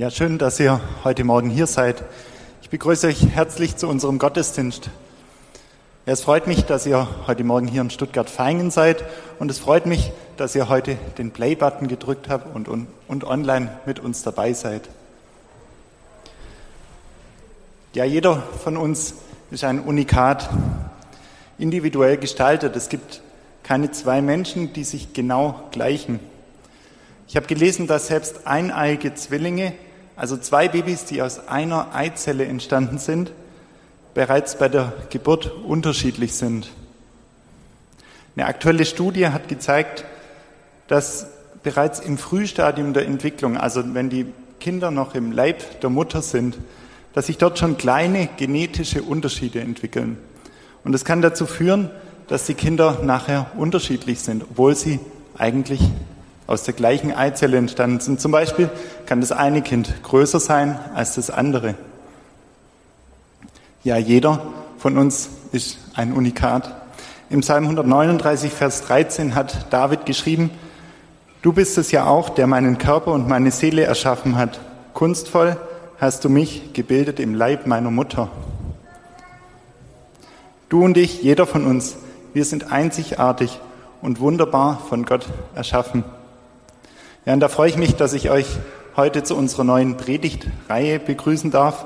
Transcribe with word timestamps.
Ja, 0.00 0.10
schön, 0.10 0.38
dass 0.38 0.58
ihr 0.58 0.80
heute 1.04 1.24
Morgen 1.24 1.50
hier 1.50 1.66
seid. 1.66 2.02
Ich 2.62 2.70
begrüße 2.70 3.06
euch 3.06 3.22
herzlich 3.34 3.76
zu 3.76 3.86
unserem 3.86 4.18
Gottesdienst. 4.18 4.88
Ja, 6.06 6.14
es 6.14 6.22
freut 6.22 6.46
mich, 6.46 6.64
dass 6.64 6.86
ihr 6.86 7.06
heute 7.26 7.44
Morgen 7.44 7.66
hier 7.66 7.82
in 7.82 7.90
Stuttgart-Feingen 7.90 8.70
seid 8.70 9.04
und 9.38 9.50
es 9.50 9.58
freut 9.58 9.84
mich, 9.84 10.10
dass 10.38 10.54
ihr 10.54 10.70
heute 10.70 10.96
den 11.18 11.32
Play-Button 11.32 11.86
gedrückt 11.86 12.30
habt 12.30 12.56
und, 12.56 12.66
und, 12.66 12.86
und 13.08 13.24
online 13.24 13.78
mit 13.84 14.00
uns 14.00 14.22
dabei 14.22 14.54
seid. 14.54 14.88
Ja, 17.92 18.06
jeder 18.06 18.42
von 18.64 18.78
uns 18.78 19.16
ist 19.50 19.64
ein 19.64 19.80
Unikat, 19.80 20.48
individuell 21.58 22.16
gestaltet. 22.16 22.74
Es 22.74 22.88
gibt 22.88 23.20
keine 23.62 23.90
zwei 23.90 24.22
Menschen, 24.22 24.72
die 24.72 24.84
sich 24.84 25.12
genau 25.12 25.60
gleichen. 25.72 26.20
Ich 27.28 27.36
habe 27.36 27.46
gelesen, 27.46 27.86
dass 27.86 28.06
selbst 28.06 28.46
eineiige 28.46 29.12
Zwillinge 29.12 29.74
also 30.20 30.36
zwei 30.36 30.68
Babys, 30.68 31.06
die 31.06 31.22
aus 31.22 31.48
einer 31.48 31.94
Eizelle 31.94 32.44
entstanden 32.44 32.98
sind, 32.98 33.32
bereits 34.12 34.58
bei 34.58 34.68
der 34.68 34.92
Geburt 35.08 35.50
unterschiedlich 35.50 36.34
sind. 36.34 36.68
Eine 38.36 38.44
aktuelle 38.44 38.84
Studie 38.84 39.28
hat 39.28 39.48
gezeigt, 39.48 40.04
dass 40.88 41.26
bereits 41.62 42.00
im 42.00 42.18
Frühstadium 42.18 42.92
der 42.92 43.06
Entwicklung, 43.06 43.56
also 43.56 43.94
wenn 43.94 44.10
die 44.10 44.26
Kinder 44.58 44.90
noch 44.90 45.14
im 45.14 45.32
Leib 45.32 45.80
der 45.80 45.88
Mutter 45.88 46.20
sind, 46.20 46.58
dass 47.14 47.28
sich 47.28 47.38
dort 47.38 47.58
schon 47.58 47.78
kleine 47.78 48.28
genetische 48.36 49.02
Unterschiede 49.02 49.60
entwickeln. 49.60 50.18
Und 50.84 50.94
es 50.94 51.06
kann 51.06 51.22
dazu 51.22 51.46
führen, 51.46 51.88
dass 52.28 52.44
die 52.44 52.52
Kinder 52.52 53.00
nachher 53.02 53.52
unterschiedlich 53.56 54.20
sind, 54.20 54.42
obwohl 54.50 54.76
sie 54.76 55.00
eigentlich 55.38 55.80
aus 56.50 56.64
der 56.64 56.74
gleichen 56.74 57.14
Eizelle 57.14 57.58
entstanden 57.58 58.00
sind. 58.00 58.20
Zum 58.20 58.32
Beispiel 58.32 58.68
kann 59.06 59.20
das 59.20 59.30
eine 59.30 59.62
Kind 59.62 60.02
größer 60.02 60.40
sein 60.40 60.80
als 60.96 61.14
das 61.14 61.30
andere. 61.30 61.76
Ja, 63.84 63.96
jeder 63.96 64.42
von 64.76 64.98
uns 64.98 65.30
ist 65.52 65.78
ein 65.94 66.12
Unikat. 66.12 66.74
Im 67.30 67.42
Psalm 67.42 67.64
139, 67.64 68.52
Vers 68.52 68.82
13 68.82 69.36
hat 69.36 69.72
David 69.72 70.06
geschrieben, 70.06 70.50
Du 71.40 71.52
bist 71.52 71.78
es 71.78 71.92
ja 71.92 72.04
auch, 72.06 72.28
der 72.28 72.48
meinen 72.48 72.78
Körper 72.78 73.12
und 73.12 73.28
meine 73.28 73.52
Seele 73.52 73.84
erschaffen 73.84 74.36
hat. 74.36 74.60
Kunstvoll 74.92 75.56
hast 76.00 76.24
du 76.24 76.28
mich 76.28 76.72
gebildet 76.72 77.20
im 77.20 77.32
Leib 77.32 77.68
meiner 77.68 77.92
Mutter. 77.92 78.28
Du 80.68 80.84
und 80.84 80.96
ich, 80.96 81.22
jeder 81.22 81.46
von 81.46 81.64
uns, 81.64 81.96
wir 82.34 82.44
sind 82.44 82.72
einzigartig 82.72 83.60
und 84.02 84.18
wunderbar 84.18 84.82
von 84.88 85.04
Gott 85.04 85.26
erschaffen. 85.54 86.04
Ja, 87.26 87.34
und 87.34 87.40
da 87.40 87.48
freue 87.48 87.68
ich 87.68 87.76
mich, 87.76 87.96
dass 87.96 88.14
ich 88.14 88.30
euch 88.30 88.46
heute 88.96 89.22
zu 89.22 89.36
unserer 89.36 89.64
neuen 89.64 89.98
Predigtreihe 89.98 90.98
begrüßen 90.98 91.50
darf. 91.50 91.84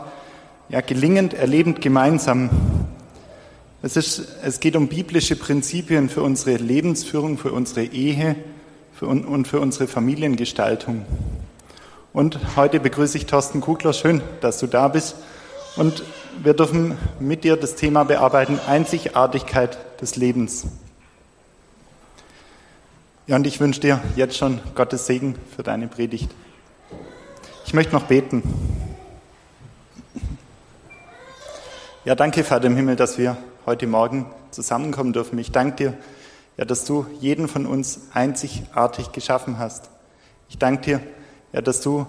Ja, 0.68 0.80
gelingend, 0.80 1.34
erlebend 1.34 1.80
gemeinsam. 1.80 2.50
Es, 3.82 3.96
ist, 3.96 4.22
es 4.44 4.60
geht 4.60 4.76
um 4.76 4.86
biblische 4.86 5.34
Prinzipien 5.34 6.08
für 6.08 6.22
unsere 6.22 6.56
Lebensführung, 6.56 7.36
für 7.36 7.52
unsere 7.52 7.84
Ehe 7.84 8.36
für, 8.92 9.08
und 9.08 9.48
für 9.48 9.58
unsere 9.58 9.88
Familiengestaltung. 9.88 11.04
Und 12.12 12.38
heute 12.54 12.78
begrüße 12.78 13.18
ich 13.18 13.26
Thorsten 13.26 13.60
Kugler. 13.60 13.92
Schön, 13.92 14.22
dass 14.40 14.60
du 14.60 14.68
da 14.68 14.86
bist. 14.86 15.16
Und 15.74 16.04
wir 16.44 16.54
dürfen 16.54 16.96
mit 17.18 17.42
dir 17.42 17.56
das 17.56 17.74
Thema 17.74 18.04
bearbeiten, 18.04 18.60
Einzigartigkeit 18.68 20.00
des 20.00 20.14
Lebens. 20.14 20.68
Ja, 23.26 23.36
und 23.36 23.46
ich 23.46 23.58
wünsche 23.58 23.80
dir 23.80 24.02
jetzt 24.16 24.36
schon 24.36 24.60
Gottes 24.74 25.06
Segen 25.06 25.34
für 25.56 25.62
deine 25.62 25.88
Predigt. 25.88 26.30
Ich 27.64 27.72
möchte 27.72 27.94
noch 27.94 28.02
beten. 28.02 28.42
Ja, 32.04 32.14
danke, 32.14 32.44
Vater 32.44 32.66
im 32.66 32.76
Himmel, 32.76 32.96
dass 32.96 33.16
wir 33.16 33.38
heute 33.64 33.86
Morgen 33.86 34.26
zusammenkommen 34.50 35.14
dürfen. 35.14 35.38
Ich 35.38 35.52
danke 35.52 35.76
dir, 35.76 35.94
ja, 36.58 36.66
dass 36.66 36.84
du 36.84 37.06
jeden 37.18 37.48
von 37.48 37.64
uns 37.64 38.08
einzigartig 38.12 39.12
geschaffen 39.12 39.56
hast. 39.58 39.88
Ich 40.50 40.58
danke 40.58 40.82
dir, 40.82 41.00
ja, 41.54 41.62
dass 41.62 41.80
du 41.80 42.06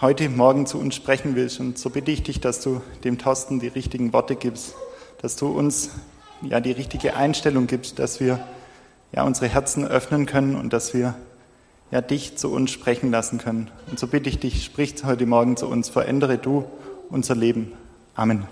heute 0.00 0.30
Morgen 0.30 0.64
zu 0.64 0.78
uns 0.78 0.94
sprechen 0.94 1.36
willst. 1.36 1.60
Und 1.60 1.76
so 1.76 1.90
bitte 1.90 2.10
ich 2.10 2.22
dich, 2.22 2.40
dass 2.40 2.62
du 2.62 2.80
dem 3.04 3.18
Thorsten 3.18 3.60
die 3.60 3.68
richtigen 3.68 4.14
Worte 4.14 4.34
gibst, 4.34 4.72
dass 5.20 5.36
du 5.36 5.48
uns 5.48 5.90
ja 6.40 6.58
die 6.60 6.72
richtige 6.72 7.16
Einstellung 7.16 7.66
gibst, 7.66 7.98
dass 7.98 8.18
wir 8.18 8.40
ja, 9.12 9.24
unsere 9.24 9.48
Herzen 9.48 9.86
öffnen 9.86 10.26
können 10.26 10.54
und 10.54 10.72
dass 10.72 10.94
wir 10.94 11.14
ja, 11.90 12.00
dich 12.00 12.36
zu 12.36 12.52
uns 12.52 12.70
sprechen 12.70 13.10
lassen 13.10 13.38
können. 13.38 13.70
Und 13.90 13.98
so 13.98 14.06
bitte 14.06 14.28
ich 14.28 14.38
dich, 14.38 14.64
sprich 14.64 14.94
heute 15.04 15.26
Morgen 15.26 15.56
zu 15.56 15.66
uns, 15.66 15.88
verändere 15.88 16.38
du 16.38 16.64
unser 17.08 17.34
Leben. 17.34 17.72
Amen. 18.14 18.46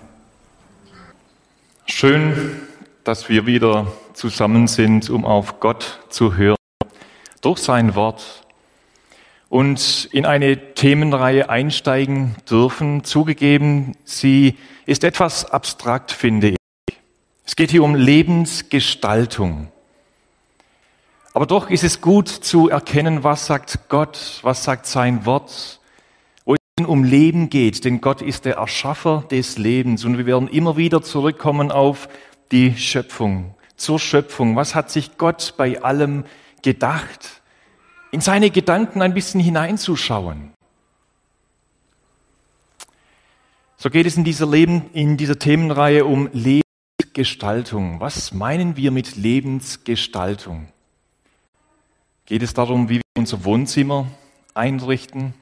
Schön, 1.85 2.59
dass 3.03 3.29
wir 3.29 3.45
wieder 3.45 3.91
zusammen 4.13 4.67
sind, 4.67 5.09
um 5.09 5.25
auf 5.25 5.59
Gott 5.59 5.99
zu 6.09 6.35
hören, 6.35 6.57
durch 7.41 7.59
sein 7.59 7.95
Wort 7.95 8.43
und 9.47 10.09
in 10.11 10.25
eine 10.25 10.73
Themenreihe 10.75 11.49
einsteigen 11.49 12.35
dürfen. 12.49 13.03
Zugegeben, 13.03 13.95
sie 14.03 14.57
ist 14.85 15.03
etwas 15.03 15.45
abstrakt, 15.49 16.11
finde 16.11 16.49
ich. 16.49 16.57
Es 17.45 17.55
geht 17.55 17.71
hier 17.71 17.83
um 17.83 17.95
Lebensgestaltung. 17.95 19.71
Aber 21.33 21.45
doch 21.45 21.69
ist 21.69 21.83
es 21.83 22.01
gut 22.01 22.27
zu 22.27 22.69
erkennen, 22.69 23.23
was 23.23 23.45
sagt 23.45 23.87
Gott, 23.87 24.39
was 24.41 24.63
sagt 24.63 24.87
sein 24.87 25.25
Wort, 25.25 25.79
wo 26.43 26.55
es 26.55 26.85
um 26.85 27.03
Leben 27.03 27.49
geht, 27.49 27.85
denn 27.85 28.01
Gott 28.01 28.21
ist 28.21 28.45
der 28.45 28.55
Erschaffer 28.55 29.25
des 29.29 29.57
Lebens 29.57 30.05
und 30.05 30.17
wir 30.17 30.25
werden 30.25 30.47
immer 30.47 30.75
wieder 30.75 31.03
zurückkommen 31.03 31.71
auf 31.71 32.09
die 32.51 32.75
Schöpfung, 32.75 33.53
zur 33.75 33.99
Schöpfung. 33.99 34.55
Was 34.55 34.73
hat 34.73 34.89
sich 34.89 35.17
Gott 35.17 35.53
bei 35.55 35.83
allem 35.83 36.25
gedacht? 36.63 37.41
In 38.11 38.21
seine 38.21 38.49
Gedanken 38.49 39.03
ein 39.03 39.13
bisschen 39.13 39.39
hineinzuschauen. 39.39 40.53
So 43.77 43.91
geht 43.91 44.07
es 44.07 44.17
in 44.17 44.23
dieser 44.23 44.47
Leben, 44.47 44.89
in 44.93 45.15
dieser 45.15 45.37
Themenreihe 45.37 46.05
um 46.05 46.27
Lebensgestaltung. 46.33 47.99
Was 47.99 48.33
meinen 48.33 48.75
wir 48.75 48.89
mit 48.89 49.15
Lebensgestaltung? 49.15 50.69
Geht 52.29 52.43
es 52.43 52.53
darum, 52.53 52.89
wie 52.89 52.97
wir 52.97 53.01
unser 53.17 53.43
Wohnzimmer 53.43 54.05
einrichten? 54.53 55.33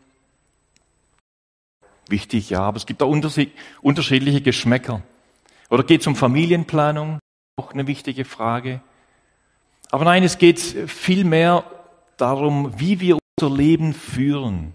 Wichtig, 2.07 2.49
ja, 2.49 2.61
aber 2.61 2.77
es 2.77 2.85
gibt 2.85 3.03
auch 3.03 3.09
unterschiedliche 3.81 4.39
Geschmäcker. 4.39 5.01
Oder 5.69 5.83
geht 5.83 5.99
es 5.99 6.07
um 6.07 6.15
Familienplanung? 6.15 7.19
Auch 7.57 7.73
eine 7.73 7.87
wichtige 7.87 8.23
Frage. 8.23 8.79
Aber 9.91 10.05
nein, 10.05 10.23
es 10.23 10.37
geht 10.37 10.61
vielmehr 10.61 11.65
darum, 12.15 12.79
wie 12.79 13.01
wir 13.01 13.17
unser 13.37 13.53
Leben 13.53 13.93
führen. 13.93 14.73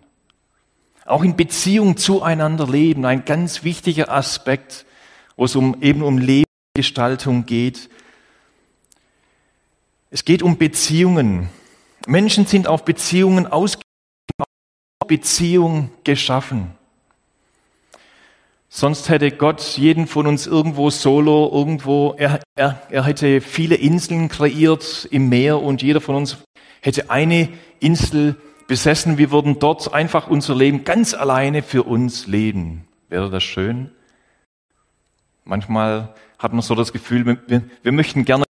Auch 1.06 1.24
in 1.24 1.34
Beziehung 1.34 1.96
zueinander 1.96 2.68
leben. 2.68 3.06
Ein 3.06 3.24
ganz 3.24 3.64
wichtiger 3.64 4.10
Aspekt, 4.12 4.84
wo 5.36 5.46
es 5.46 5.56
um, 5.56 5.80
eben 5.80 6.02
um 6.02 6.18
Lebensgestaltung 6.18 7.46
geht. 7.46 7.88
Es 10.10 10.26
geht 10.26 10.42
um 10.42 10.58
Beziehungen. 10.58 11.48
Menschen 12.06 12.46
sind 12.46 12.66
auf 12.66 12.84
Beziehungen 12.84 13.46
ausgelegt, 13.46 13.86
auf 14.38 15.08
Beziehung 15.08 15.90
geschaffen. 16.04 16.72
Sonst 18.68 19.10
hätte 19.10 19.30
Gott 19.30 19.60
jeden 19.76 20.06
von 20.06 20.26
uns 20.26 20.46
irgendwo 20.46 20.88
solo, 20.88 21.50
irgendwo, 21.52 22.14
er, 22.16 22.40
er, 22.54 22.80
er 22.88 23.04
hätte 23.04 23.42
viele 23.42 23.74
Inseln 23.74 24.30
kreiert 24.30 25.06
im 25.10 25.28
Meer 25.28 25.60
und 25.60 25.82
jeder 25.82 26.00
von 26.00 26.14
uns 26.14 26.38
hätte 26.80 27.10
eine 27.10 27.50
Insel 27.80 28.36
besessen. 28.68 29.18
Wir 29.18 29.30
würden 29.30 29.58
dort 29.58 29.92
einfach 29.92 30.28
unser 30.28 30.54
Leben 30.54 30.84
ganz 30.84 31.12
alleine 31.12 31.62
für 31.62 31.82
uns 31.82 32.26
leben. 32.26 32.88
Wäre 33.10 33.28
das 33.28 33.42
schön? 33.42 33.90
Manchmal 35.44 36.14
hat 36.38 36.52
man 36.52 36.62
so 36.62 36.74
das 36.74 36.94
Gefühl, 36.94 37.26
wir, 37.26 37.62
wir 37.82 37.92
möchten 37.92 38.24
gerne 38.24 38.44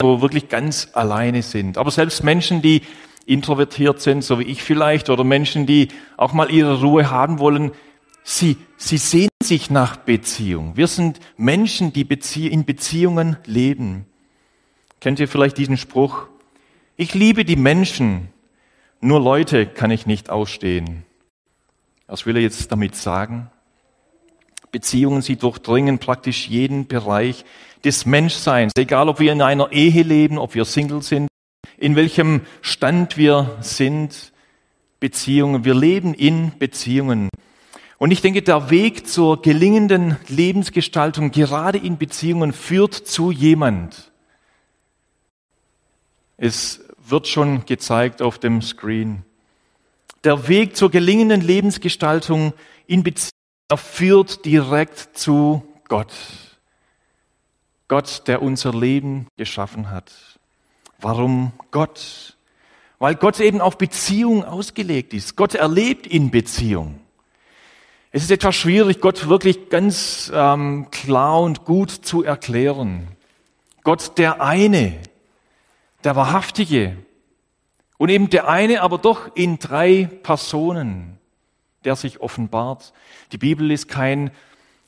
wo 0.00 0.16
wir 0.16 0.22
wirklich 0.22 0.48
ganz 0.48 0.88
alleine 0.92 1.42
sind. 1.42 1.78
Aber 1.78 1.90
selbst 1.90 2.22
Menschen, 2.22 2.60
die 2.60 2.82
introvertiert 3.24 4.00
sind, 4.00 4.22
so 4.22 4.38
wie 4.38 4.44
ich 4.44 4.62
vielleicht, 4.62 5.10
oder 5.10 5.24
Menschen, 5.24 5.66
die 5.66 5.88
auch 6.16 6.32
mal 6.32 6.50
ihre 6.50 6.80
Ruhe 6.80 7.10
haben 7.10 7.38
wollen, 7.38 7.72
sie, 8.22 8.56
sie 8.76 8.98
sehen 8.98 9.30
sich 9.42 9.70
nach 9.70 9.96
Beziehung. 9.96 10.76
Wir 10.76 10.86
sind 10.86 11.18
Menschen, 11.36 11.92
die 11.92 12.04
Bezie 12.04 12.48
in 12.48 12.64
Beziehungen 12.64 13.36
leben. 13.46 14.06
Kennt 15.00 15.18
ihr 15.18 15.28
vielleicht 15.28 15.58
diesen 15.58 15.76
Spruch? 15.76 16.26
Ich 16.96 17.14
liebe 17.14 17.44
die 17.44 17.56
Menschen, 17.56 18.28
nur 19.00 19.20
Leute 19.20 19.66
kann 19.66 19.90
ich 19.90 20.06
nicht 20.06 20.30
ausstehen. 20.30 21.04
Was 22.06 22.26
will 22.26 22.36
er 22.36 22.42
jetzt 22.42 22.70
damit 22.70 22.96
sagen? 22.96 23.50
Beziehungen, 24.72 25.22
sie 25.22 25.36
durchdringen 25.36 25.98
praktisch 25.98 26.48
jeden 26.48 26.86
Bereich 26.86 27.44
des 27.84 28.06
Menschseins, 28.06 28.72
egal 28.76 29.08
ob 29.08 29.20
wir 29.20 29.32
in 29.32 29.42
einer 29.42 29.72
Ehe 29.72 30.02
leben, 30.02 30.38
ob 30.38 30.54
wir 30.54 30.64
Single 30.64 31.02
sind, 31.02 31.28
in 31.78 31.96
welchem 31.96 32.42
Stand 32.62 33.16
wir 33.16 33.56
sind. 33.60 34.32
Beziehungen. 35.00 35.64
Wir 35.64 35.74
leben 35.74 36.14
in 36.14 36.56
Beziehungen. 36.58 37.28
Und 37.98 38.10
ich 38.10 38.20
denke, 38.20 38.42
der 38.42 38.70
Weg 38.70 39.06
zur 39.06 39.40
gelingenden 39.40 40.16
Lebensgestaltung, 40.28 41.30
gerade 41.30 41.78
in 41.78 41.98
Beziehungen, 41.98 42.52
führt 42.52 42.94
zu 42.94 43.30
jemand. 43.30 44.12
Es 46.36 46.84
wird 46.98 47.26
schon 47.28 47.64
gezeigt 47.64 48.20
auf 48.20 48.38
dem 48.38 48.60
Screen. 48.60 49.22
Der 50.24 50.48
Weg 50.48 50.76
zur 50.76 50.90
gelingenden 50.90 51.40
Lebensgestaltung 51.40 52.52
in 52.86 53.02
Beziehungen 53.02 53.30
führt 53.76 54.44
direkt 54.44 55.16
zu 55.16 55.66
Gott. 55.88 56.12
Gott, 57.88 58.26
der 58.26 58.42
unser 58.42 58.72
Leben 58.72 59.28
geschaffen 59.36 59.90
hat. 59.90 60.12
Warum 60.98 61.52
Gott? 61.70 62.36
Weil 62.98 63.14
Gott 63.14 63.38
eben 63.40 63.60
auf 63.60 63.78
Beziehung 63.78 64.44
ausgelegt 64.44 65.14
ist. 65.14 65.36
Gott 65.36 65.54
erlebt 65.54 66.06
in 66.06 66.30
Beziehung. 66.30 67.00
Es 68.10 68.22
ist 68.22 68.30
etwas 68.30 68.56
schwierig, 68.56 69.00
Gott 69.00 69.28
wirklich 69.28 69.68
ganz 69.68 70.32
ähm, 70.34 70.90
klar 70.90 71.42
und 71.42 71.64
gut 71.64 71.90
zu 71.90 72.24
erklären. 72.24 73.08
Gott 73.84 74.16
der 74.16 74.40
eine, 74.40 74.98
der 76.02 76.16
Wahrhaftige 76.16 76.96
und 77.98 78.08
eben 78.08 78.30
der 78.30 78.48
eine, 78.48 78.80
aber 78.80 78.98
doch 78.98 79.36
in 79.36 79.58
drei 79.58 80.08
Personen, 80.22 81.18
der 81.84 81.94
sich 81.94 82.20
offenbart. 82.20 82.92
Die 83.32 83.38
Bibel 83.38 83.70
ist 83.70 83.88
kein 83.88 84.30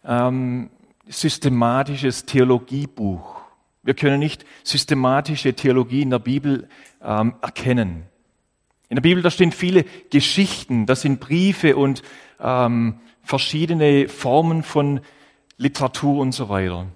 ähm, 0.05 0.71
systematisches 1.09 2.25
Theologiebuch. 2.27 3.41
Wir 3.83 3.95
können 3.95 4.19
nicht 4.19 4.45
systematische 4.65 5.55
Theologie 5.55 6.03
in 6.03 6.11
der 6.11 6.19
Bibel 6.19 6.69
ähm, 7.03 7.35
erkennen. 7.41 8.05
In 8.89 8.97
der 8.97 9.03
Bibel, 9.03 9.23
da 9.23 9.31
stehen 9.31 9.53
viele 9.53 9.85
Geschichten, 10.11 10.87
das 10.87 11.03
sind 11.03 11.21
Briefe 11.21 11.77
und 11.77 12.03
ähm, 12.41 13.01
verschiedene 13.23 14.09
Formen 14.09 14.63
von 14.63 15.01
Literatur 15.59 16.21
und 16.21 16.33
so 16.33 16.49
weiter. 16.49 16.87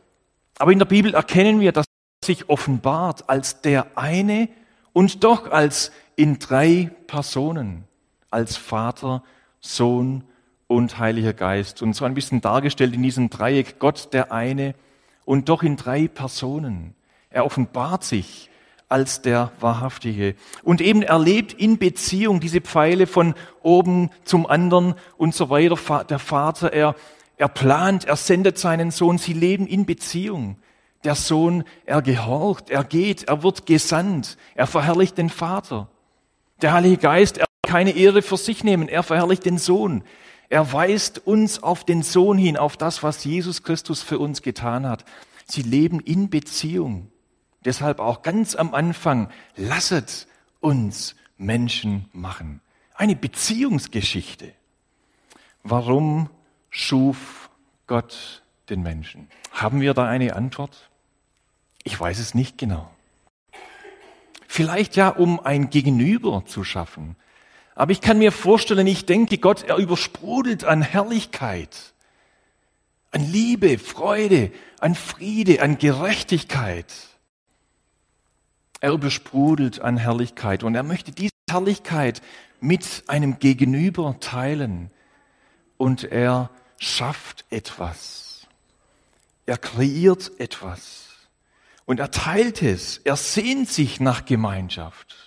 Aber 0.58 0.72
in 0.72 0.78
der 0.78 0.86
Bibel 0.86 1.14
erkennen 1.14 1.60
wir, 1.60 1.72
dass 1.72 1.86
sich 2.24 2.48
offenbart 2.48 3.28
als 3.28 3.60
der 3.60 3.98
eine 3.98 4.48
und 4.92 5.24
doch 5.24 5.50
als 5.50 5.92
in 6.16 6.38
drei 6.38 6.90
Personen, 7.06 7.84
als 8.30 8.56
Vater, 8.56 9.22
Sohn 9.60 10.24
und 10.72 10.98
Heiliger 10.98 11.32
Geist. 11.32 11.82
Und 11.82 11.94
so 11.94 12.04
ein 12.04 12.14
bisschen 12.14 12.40
dargestellt 12.40 12.94
in 12.94 13.02
diesem 13.02 13.30
Dreieck 13.30 13.78
Gott 13.78 14.12
der 14.12 14.32
eine 14.32 14.74
und 15.24 15.48
doch 15.48 15.62
in 15.62 15.76
drei 15.76 16.08
Personen. 16.08 16.94
Er 17.30 17.44
offenbart 17.44 18.04
sich 18.04 18.50
als 18.88 19.22
der 19.22 19.50
Wahrhaftige 19.58 20.34
und 20.62 20.82
eben 20.82 21.02
erlebt 21.02 21.54
in 21.54 21.78
Beziehung 21.78 22.40
diese 22.40 22.60
Pfeile 22.60 23.06
von 23.06 23.34
oben 23.62 24.10
zum 24.24 24.46
anderen 24.46 24.94
und 25.16 25.34
so 25.34 25.48
weiter. 25.48 26.04
Der 26.04 26.18
Vater, 26.18 26.72
er, 26.74 26.94
er 27.38 27.48
plant, 27.48 28.04
er 28.04 28.16
sendet 28.16 28.58
seinen 28.58 28.90
Sohn, 28.90 29.16
sie 29.16 29.32
leben 29.32 29.66
in 29.66 29.86
Beziehung. 29.86 30.56
Der 31.04 31.14
Sohn, 31.14 31.64
er 31.86 32.02
gehorcht, 32.02 32.68
er 32.68 32.84
geht, 32.84 33.24
er 33.24 33.42
wird 33.42 33.64
gesandt, 33.64 34.36
er 34.54 34.66
verherrlicht 34.66 35.16
den 35.16 35.30
Vater. 35.30 35.88
Der 36.60 36.74
Heilige 36.74 36.98
Geist, 36.98 37.38
er 37.38 37.46
will 37.46 37.72
keine 37.72 37.96
Ehre 37.96 38.20
für 38.20 38.36
sich 38.36 38.62
nehmen, 38.62 38.88
er 38.88 39.02
verherrlicht 39.02 39.46
den 39.46 39.58
Sohn. 39.58 40.04
Er 40.52 40.70
weist 40.70 41.26
uns 41.26 41.62
auf 41.62 41.82
den 41.82 42.02
Sohn 42.02 42.36
hin, 42.36 42.58
auf 42.58 42.76
das, 42.76 43.02
was 43.02 43.24
Jesus 43.24 43.62
Christus 43.62 44.02
für 44.02 44.18
uns 44.18 44.42
getan 44.42 44.86
hat. 44.86 45.06
Sie 45.46 45.62
leben 45.62 45.98
in 45.98 46.28
Beziehung. 46.28 47.10
Deshalb 47.64 48.00
auch 48.00 48.20
ganz 48.20 48.54
am 48.54 48.74
Anfang, 48.74 49.30
lasset 49.56 50.26
uns 50.60 51.16
Menschen 51.38 52.04
machen. 52.12 52.60
Eine 52.92 53.16
Beziehungsgeschichte. 53.16 54.52
Warum 55.62 56.28
schuf 56.68 57.48
Gott 57.86 58.42
den 58.68 58.82
Menschen? 58.82 59.28
Haben 59.52 59.80
wir 59.80 59.94
da 59.94 60.04
eine 60.04 60.36
Antwort? 60.36 60.90
Ich 61.82 61.98
weiß 61.98 62.18
es 62.18 62.34
nicht 62.34 62.58
genau. 62.58 62.90
Vielleicht 64.48 64.96
ja, 64.96 65.08
um 65.08 65.40
ein 65.40 65.70
Gegenüber 65.70 66.44
zu 66.44 66.62
schaffen, 66.62 67.16
aber 67.74 67.92
ich 67.92 68.00
kann 68.00 68.18
mir 68.18 68.32
vorstellen, 68.32 68.86
ich 68.86 69.06
denke, 69.06 69.38
Gott, 69.38 69.64
er 69.64 69.76
übersprudelt 69.76 70.64
an 70.64 70.82
Herrlichkeit, 70.82 71.94
an 73.10 73.30
Liebe, 73.30 73.78
Freude, 73.78 74.52
an 74.80 74.94
Friede, 74.94 75.62
an 75.62 75.78
Gerechtigkeit. 75.78 76.92
Er 78.80 78.92
übersprudelt 78.92 79.80
an 79.80 79.96
Herrlichkeit 79.96 80.64
und 80.64 80.74
er 80.74 80.82
möchte 80.82 81.12
diese 81.12 81.32
Herrlichkeit 81.48 82.20
mit 82.60 83.04
einem 83.06 83.38
Gegenüber 83.38 84.16
teilen. 84.20 84.90
Und 85.76 86.04
er 86.04 86.50
schafft 86.78 87.44
etwas. 87.50 88.46
Er 89.46 89.58
kreiert 89.58 90.32
etwas. 90.38 91.08
Und 91.84 92.00
er 92.00 92.10
teilt 92.10 92.62
es. 92.62 92.98
Er 92.98 93.16
sehnt 93.16 93.68
sich 93.68 94.00
nach 94.00 94.24
Gemeinschaft. 94.24 95.21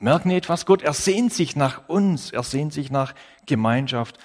Merken 0.00 0.30
etwas? 0.30 0.64
Gott, 0.64 0.82
er 0.82 0.94
sehnt 0.94 1.32
sich 1.32 1.56
nach 1.56 1.88
uns, 1.88 2.30
er 2.32 2.42
sehnt 2.42 2.72
sich 2.72 2.90
nach 2.90 3.14
Gemeinschaft. 3.44 4.18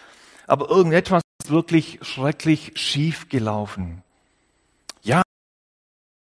Aber 0.48 0.70
irgendetwas 0.70 1.22
ist 1.44 1.52
wirklich 1.52 2.00
schrecklich 2.02 2.72
schief 2.76 3.28
gelaufen. 3.28 4.02
Ja, 5.04 5.22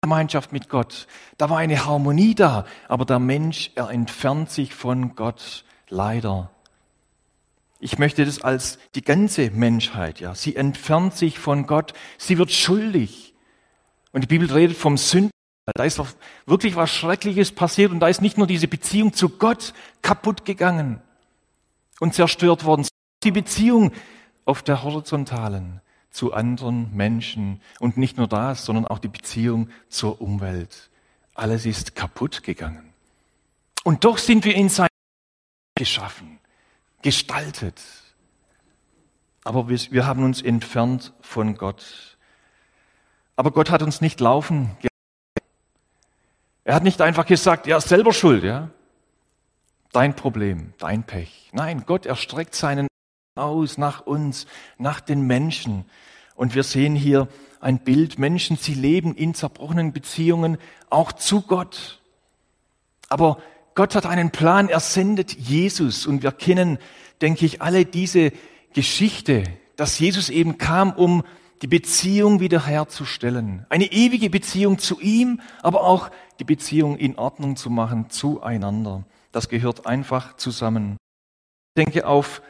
Gemeinschaft 0.03 0.51
mit 0.51 0.69
Gott. 0.69 1.07
Da 1.39 1.49
war 1.49 1.57
eine 1.57 1.85
Harmonie 1.85 2.35
da, 2.35 2.65
aber 2.87 3.03
der 3.05 3.17
Mensch, 3.17 3.71
er 3.73 3.89
entfernt 3.89 4.51
sich 4.51 4.75
von 4.75 5.15
Gott 5.15 5.65
leider. 5.89 6.51
Ich 7.79 7.97
möchte 7.97 8.23
das 8.25 8.43
als 8.43 8.77
die 8.93 9.01
ganze 9.01 9.49
Menschheit, 9.49 10.19
ja. 10.19 10.35
Sie 10.35 10.55
entfernt 10.55 11.15
sich 11.15 11.39
von 11.39 11.65
Gott. 11.65 11.93
Sie 12.19 12.37
wird 12.37 12.51
schuldig. 12.51 13.33
Und 14.11 14.21
die 14.21 14.27
Bibel 14.27 14.51
redet 14.51 14.77
vom 14.77 14.97
Sünden 14.97 15.31
da 15.65 15.83
ist 15.83 15.99
doch 15.99 16.07
wirklich 16.45 16.75
was 16.75 16.89
Schreckliches 16.89 17.51
passiert 17.51 17.91
und 17.91 17.99
da 17.99 18.07
ist 18.07 18.21
nicht 18.21 18.37
nur 18.37 18.47
diese 18.47 18.67
Beziehung 18.67 19.13
zu 19.13 19.29
Gott 19.29 19.73
kaputt 20.01 20.45
gegangen 20.45 21.01
und 21.99 22.13
zerstört 22.13 22.65
worden, 22.65 22.87
die 23.23 23.31
Beziehung 23.31 23.91
auf 24.45 24.63
der 24.63 24.83
horizontalen 24.83 25.81
zu 26.09 26.33
anderen 26.33 26.95
Menschen 26.95 27.61
und 27.79 27.97
nicht 27.97 28.17
nur 28.17 28.27
das, 28.27 28.65
sondern 28.65 28.87
auch 28.87 28.99
die 28.99 29.07
Beziehung 29.07 29.69
zur 29.87 30.19
Umwelt. 30.19 30.89
Alles 31.35 31.65
ist 31.65 31.95
kaputt 31.95 32.43
gegangen. 32.43 32.93
Und 33.83 34.03
doch 34.03 34.17
sind 34.17 34.43
wir 34.43 34.55
in 34.55 34.67
sein 34.69 34.89
geschaffen, 35.75 36.39
gestaltet. 37.01 37.81
Aber 39.43 39.69
wir, 39.69 40.05
haben 40.05 40.23
uns 40.23 40.41
entfernt 40.41 41.13
von 41.21 41.55
Gott. 41.55 42.17
Aber 43.35 43.51
Gott 43.51 43.71
hat 43.71 43.81
uns 43.81 44.01
nicht 44.01 44.19
laufen 44.19 44.75
er 46.71 46.75
hat 46.75 46.83
nicht 46.83 47.01
einfach 47.01 47.25
gesagt, 47.25 47.67
ja, 47.67 47.81
selber 47.81 48.13
schuld, 48.13 48.45
ja. 48.45 48.69
Dein 49.91 50.15
Problem, 50.15 50.71
dein 50.77 51.03
Pech. 51.03 51.49
Nein, 51.51 51.83
Gott 51.85 52.05
erstreckt 52.05 52.55
seinen 52.55 52.87
aus 53.35 53.77
nach 53.77 54.07
uns, 54.07 54.45
nach 54.77 55.01
den 55.01 55.27
Menschen. 55.27 55.83
Und 56.33 56.55
wir 56.55 56.63
sehen 56.63 56.95
hier 56.95 57.27
ein 57.59 57.79
Bild, 57.79 58.19
Menschen, 58.19 58.55
sie 58.55 58.73
leben 58.73 59.13
in 59.15 59.33
zerbrochenen 59.33 59.91
Beziehungen 59.91 60.57
auch 60.89 61.11
zu 61.11 61.41
Gott. 61.41 61.99
Aber 63.09 63.39
Gott 63.75 63.93
hat 63.93 64.05
einen 64.05 64.31
Plan, 64.31 64.69
er 64.69 64.79
sendet 64.79 65.33
Jesus 65.33 66.07
und 66.07 66.23
wir 66.23 66.31
kennen, 66.31 66.77
denke 67.19 67.45
ich, 67.45 67.61
alle 67.61 67.83
diese 67.83 68.31
Geschichte, 68.73 69.43
dass 69.75 69.99
Jesus 69.99 70.29
eben 70.29 70.57
kam, 70.57 70.93
um 70.93 71.23
die 71.61 71.67
Beziehung 71.67 72.39
wiederherzustellen. 72.39 73.65
Eine 73.69 73.91
ewige 73.91 74.29
Beziehung 74.29 74.79
zu 74.79 74.99
ihm, 74.99 75.41
aber 75.61 75.83
auch 75.83 76.09
die 76.39 76.43
Beziehung 76.43 76.97
in 76.97 77.17
Ordnung 77.17 77.55
zu 77.55 77.69
machen 77.69 78.09
zueinander. 78.09 79.03
Das 79.31 79.47
gehört 79.47 79.85
einfach 79.85 80.35
zusammen. 80.37 80.97
Ich 81.75 81.83
denke 81.83 82.07
auf 82.07 82.41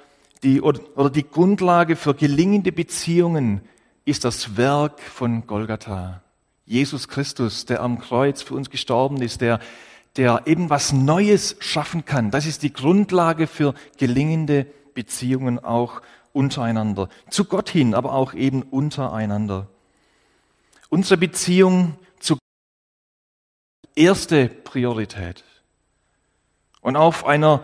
die, 0.44 0.62
oder 0.62 1.10
die 1.10 1.28
Grundlage 1.28 1.96
für 1.96 2.16
gelingende 2.16 2.72
Beziehungen 2.72 3.62
ist 4.06 4.24
das 4.24 4.58
Werk 4.58 5.00
von 5.00 5.46
Golgatha. 5.46 6.24
Jesus 6.66 7.08
Christus, 7.08 7.66
der 7.66 7.82
am 7.82 8.00
Kreuz 8.00 8.42
für 8.42 8.56
uns 8.56 8.70
gestorben 8.70 9.22
ist, 9.22 9.42
der, 9.42 9.60
der 10.16 10.44
eben 10.46 10.70
was 10.70 10.94
Neues 10.94 11.58
schaffen 11.60 12.06
kann. 12.06 12.32
Das 12.32 12.46
ist 12.46 12.64
die 12.64 12.74
Grundlage 12.74 13.46
für 13.46 13.76
gelingende 13.98 14.66
Beziehungen 14.94 15.60
auch 15.60 16.02
untereinander. 16.34 17.10
Zu 17.30 17.46
Gott 17.46 17.70
hin, 17.70 17.94
aber 17.94 18.14
auch 18.14 18.34
eben 18.34 18.62
untereinander. 18.64 19.68
Unsere 20.90 21.18
Beziehung 21.18 21.98
zu 22.20 22.36
Gott 22.36 22.42
erste 23.96 24.48
Priorität. 24.48 25.44
Und 26.82 26.96
auf 26.96 27.26
einer, 27.26 27.64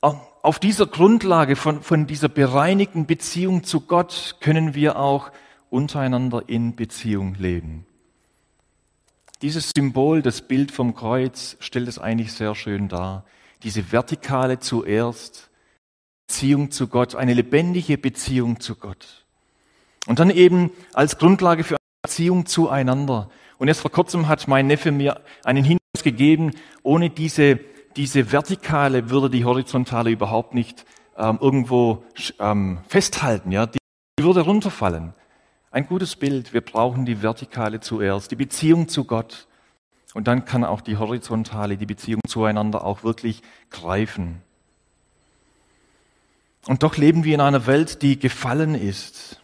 auf 0.00 0.58
dieser 0.58 0.86
Grundlage 0.86 1.56
von, 1.56 1.82
von 1.82 2.06
dieser 2.06 2.28
bereinigten 2.28 3.06
Beziehung 3.06 3.64
zu 3.64 3.80
Gott 3.80 4.36
können 4.40 4.74
wir 4.74 4.98
auch 4.98 5.30
untereinander 5.70 6.44
in 6.48 6.76
Beziehung 6.76 7.34
leben. 7.34 7.86
Dieses 9.42 9.70
Symbol, 9.74 10.20
das 10.20 10.42
Bild 10.42 10.70
vom 10.70 10.94
Kreuz, 10.94 11.56
stellt 11.60 11.88
es 11.88 11.98
eigentlich 11.98 12.32
sehr 12.32 12.54
schön 12.54 12.88
dar. 12.88 13.24
Diese 13.62 13.90
Vertikale 13.90 14.58
zuerst 14.58 15.49
Beziehung 16.30 16.70
zu 16.70 16.86
Gott, 16.86 17.16
eine 17.16 17.34
lebendige 17.34 17.98
Beziehung 17.98 18.60
zu 18.60 18.76
Gott. 18.76 19.24
Und 20.06 20.20
dann 20.20 20.30
eben 20.30 20.70
als 20.94 21.18
Grundlage 21.18 21.64
für 21.64 21.74
eine 21.74 22.02
Beziehung 22.04 22.46
zueinander. 22.46 23.28
Und 23.58 23.66
erst 23.66 23.80
vor 23.80 23.90
kurzem 23.90 24.28
hat 24.28 24.46
mein 24.46 24.68
Neffe 24.68 24.92
mir 24.92 25.22
einen 25.42 25.64
Hinweis 25.64 26.04
gegeben, 26.04 26.52
ohne 26.84 27.10
diese, 27.10 27.58
diese 27.96 28.30
Vertikale 28.30 29.10
würde 29.10 29.28
die 29.28 29.44
Horizontale 29.44 30.10
überhaupt 30.10 30.54
nicht 30.54 30.86
ähm, 31.16 31.36
irgendwo 31.40 32.04
ähm, 32.38 32.78
festhalten. 32.86 33.50
Ja? 33.50 33.66
Die, 33.66 33.78
die 34.20 34.24
würde 34.24 34.42
runterfallen. 34.42 35.14
Ein 35.72 35.88
gutes 35.88 36.14
Bild. 36.14 36.52
Wir 36.54 36.60
brauchen 36.60 37.06
die 37.06 37.22
Vertikale 37.22 37.80
zuerst, 37.80 38.30
die 38.30 38.36
Beziehung 38.36 38.86
zu 38.86 39.02
Gott. 39.02 39.48
Und 40.14 40.28
dann 40.28 40.44
kann 40.44 40.62
auch 40.62 40.80
die 40.80 40.96
Horizontale, 40.96 41.76
die 41.76 41.86
Beziehung 41.86 42.20
zueinander 42.28 42.84
auch 42.84 43.02
wirklich 43.02 43.42
greifen. 43.70 44.42
Und 46.66 46.82
doch 46.82 46.96
leben 46.96 47.24
wir 47.24 47.34
in 47.34 47.40
einer 47.40 47.66
Welt, 47.66 48.02
die 48.02 48.18
gefallen 48.18 48.74
ist. 48.74 49.40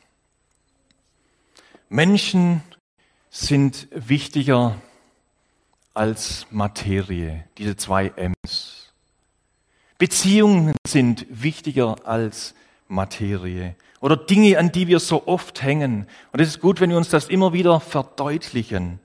Menschen 1.88 2.62
sind 3.30 3.88
wichtiger 3.92 4.80
als 5.94 6.46
Materie, 6.50 7.44
diese 7.58 7.76
zwei 7.76 8.12
M's. 8.16 8.92
Beziehungen 9.98 10.74
sind 10.86 11.26
wichtiger 11.30 11.96
als 12.04 12.54
Materie 12.88 13.76
oder 14.00 14.16
Dinge, 14.16 14.58
an 14.58 14.72
die 14.72 14.88
wir 14.88 15.00
so 15.00 15.26
oft 15.26 15.62
hängen. 15.62 16.06
Und 16.32 16.40
es 16.40 16.48
ist 16.48 16.60
gut, 16.60 16.80
wenn 16.80 16.90
wir 16.90 16.96
uns 16.98 17.08
das 17.08 17.28
immer 17.28 17.52
wieder 17.52 17.80
verdeutlichen. 17.80 19.00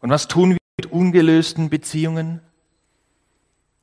Und 0.00 0.10
was 0.10 0.28
tun 0.28 0.50
wir 0.50 0.58
mit 0.78 0.90
ungelösten 0.90 1.68
Beziehungen? 1.68 2.40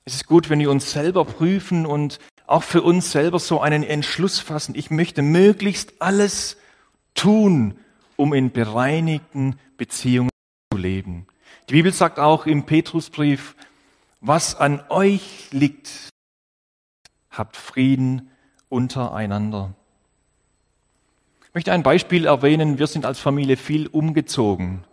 Es 0.05 0.15
ist 0.15 0.25
gut, 0.27 0.50
wenn 0.50 0.60
wir 0.60 0.72
uns 0.72 0.91
selber 0.91 1.25
prüfen 1.25 1.86
und 1.86 2.20
auch 2.48 2.64
für 2.64 2.82
uns 2.82 3.12
selber 3.12 3.40
so 3.40 3.62
einen 3.62 3.84
Entschluss 3.84 4.40
fassen. 4.40 4.76
Ich 4.76 4.92
möchte 4.92 5.22
möglichst 5.22 5.94
alles 6.00 6.58
tun, 7.16 7.78
um 8.16 8.34
in 8.34 8.52
bereinigten 8.52 9.58
Beziehungen 9.78 10.30
zu 10.72 10.78
leben. 10.78 11.28
Die 11.70 11.74
Bibel 11.74 11.94
sagt 11.94 12.20
auch 12.20 12.46
im 12.46 12.66
Petrusbrief, 12.66 13.56
was 14.20 14.56
an 14.56 14.82
euch 14.90 15.50
liegt, 15.52 16.10
habt 17.30 17.58
Frieden 17.58 18.30
untereinander. 18.70 19.74
Ich 21.48 21.54
möchte 21.54 21.72
ein 21.72 21.84
Beispiel 21.84 22.26
erwähnen. 22.26 22.80
Wir 22.80 22.88
sind 22.88 23.06
als 23.06 23.20
Familie 23.20 23.58
viel 23.58 23.88
umgezogen. 23.88 24.86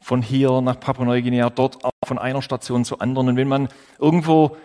Von 0.00 0.22
hier 0.22 0.60
nach 0.60 0.78
Papua-Neuguinea, 0.78 1.50
dort 1.50 1.84
auch 1.84 1.90
von 2.04 2.18
einer 2.18 2.42
Station 2.42 2.84
zur 2.84 3.02
anderen. 3.02 3.28
Und 3.28 3.36
wenn 3.36 3.48
man 3.48 3.68
irgendwo 3.98 4.56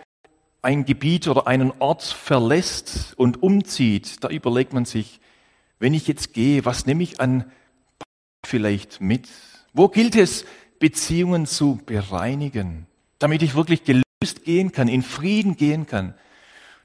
ein 0.66 0.84
Gebiet 0.84 1.28
oder 1.28 1.46
einen 1.46 1.72
Ort 1.78 2.02
verlässt 2.02 3.14
und 3.16 3.40
umzieht, 3.40 4.24
da 4.24 4.28
überlegt 4.28 4.72
man 4.72 4.84
sich, 4.84 5.20
wenn 5.78 5.94
ich 5.94 6.08
jetzt 6.08 6.34
gehe, 6.34 6.64
was 6.64 6.86
nehme 6.86 7.04
ich 7.04 7.20
an 7.20 7.44
vielleicht 8.44 9.00
mit? 9.00 9.28
Wo 9.72 9.86
gilt 9.86 10.16
es, 10.16 10.44
Beziehungen 10.80 11.46
zu 11.46 11.78
bereinigen, 11.86 12.88
damit 13.20 13.42
ich 13.42 13.54
wirklich 13.54 13.84
gelöst 13.84 14.44
gehen 14.44 14.72
kann, 14.72 14.88
in 14.88 15.02
Frieden 15.02 15.56
gehen 15.56 15.86
kann? 15.86 16.14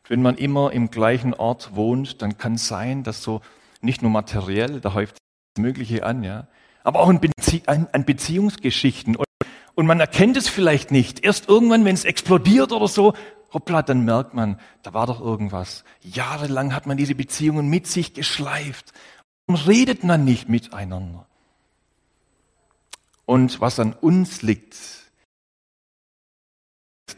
Wenn 0.08 0.22
man 0.22 0.38
immer 0.38 0.72
im 0.74 0.92
gleichen 0.92 1.34
Ort 1.34 1.76
wohnt, 1.76 2.22
dann 2.22 2.38
kann 2.38 2.56
es 2.56 2.68
sein, 2.68 3.02
dass 3.02 3.24
so 3.24 3.42
nicht 3.82 4.04
nur 4.04 4.12
materiell, 4.12 4.80
da 4.80 4.94
häuft 4.94 5.18
das 5.56 5.62
Mögliche 5.64 6.06
an, 6.06 6.24
ja, 6.24 6.48
aber 6.84 7.00
auch 7.00 7.10
an, 7.10 7.20
Bezie 7.20 7.64
an 7.66 8.06
Beziehungsgeschichten. 8.06 9.16
Und, 9.16 9.26
und 9.75 9.86
man 9.86 10.00
erkennt 10.00 10.38
es 10.38 10.48
vielleicht 10.48 10.92
nicht. 10.92 11.24
Erst 11.24 11.50
irgendwann, 11.50 11.86
wenn 11.86 11.96
es 11.96 12.06
explodiert 12.06 12.72
oder 12.72 12.88
so, 12.88 13.13
hoppla, 13.54 13.82
dann 13.82 14.06
merkt 14.06 14.34
man, 14.34 14.60
da 14.84 14.94
war 14.94 15.08
doch 15.08 15.22
irgendwas. 15.22 15.84
Jahrelang 16.01 16.74
hat 16.74 16.88
man 16.88 16.98
diese 16.98 17.16
Beziehungen 17.16 17.70
mit 17.70 17.88
sich 17.88 18.13
geschleift. 18.13 18.94
Und 19.48 19.68
redet 19.68 20.04
man 20.04 20.24
nicht 20.24 20.48
miteinander. 20.48 21.25
Und 23.25 23.60
was 23.60 23.80
an 23.80 23.94
uns 23.94 24.42
liegt, 24.42 25.01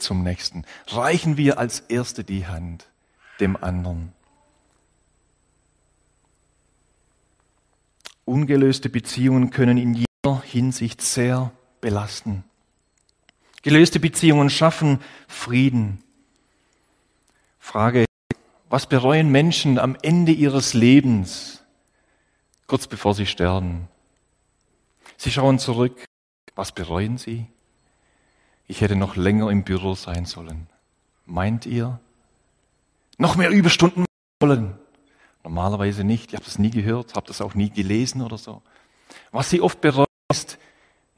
zum 0.04 0.24
nächsten. 0.24 0.66
Reichen 0.88 1.38
wir 1.38 1.58
als 1.58 1.80
Erste 1.80 2.24
die 2.24 2.46
Hand 2.46 2.90
dem 3.40 3.56
anderen. 3.56 4.14
Ungelöste 8.26 8.90
Beziehungen 8.90 9.50
können 9.50 9.78
in 9.78 9.94
jeder 9.94 10.42
Hinsicht 10.44 11.02
sehr 11.02 11.52
belasten. 11.84 12.46
Gelöste 13.62 14.00
Beziehungen 14.00 14.50
schaffen 14.50 15.00
Frieden. 15.28 16.02
Frage, 17.60 18.06
was 18.70 18.88
bereuen 18.88 19.30
Menschen 19.30 19.78
am 19.78 19.98
Ende 20.02 20.32
ihres 20.32 20.74
Lebens, 20.74 21.62
kurz 22.68 22.88
bevor 22.88 23.14
sie 23.14 23.26
sterben? 23.26 23.90
Sie 25.18 25.30
schauen 25.30 25.60
zurück. 25.60 26.06
Was 26.56 26.72
bereuen 26.72 27.18
sie? 27.18 27.48
Ich 28.68 28.82
hätte 28.82 28.96
noch 28.96 29.16
länger 29.16 29.50
im 29.50 29.64
Büro 29.64 29.96
sein 29.96 30.26
sollen. 30.26 30.68
Meint 31.26 31.66
ihr? 31.66 32.00
Noch 33.18 33.36
mehr 33.36 33.50
Überstunden 33.50 34.06
wollen? 34.40 34.78
Normalerweise 35.44 36.04
nicht. 36.04 36.30
Ich 36.30 36.36
habe 36.36 36.46
das 36.46 36.60
nie 36.60 36.72
gehört, 36.72 37.16
habe 37.16 37.28
das 37.28 37.42
auch 37.42 37.56
nie 37.56 37.70
gelesen 37.70 38.22
oder 38.22 38.38
so. 38.38 38.62
Was 39.32 39.50
sie 39.50 39.60
oft 39.60 39.82
bereuen 39.82 40.08
ist, 40.32 40.58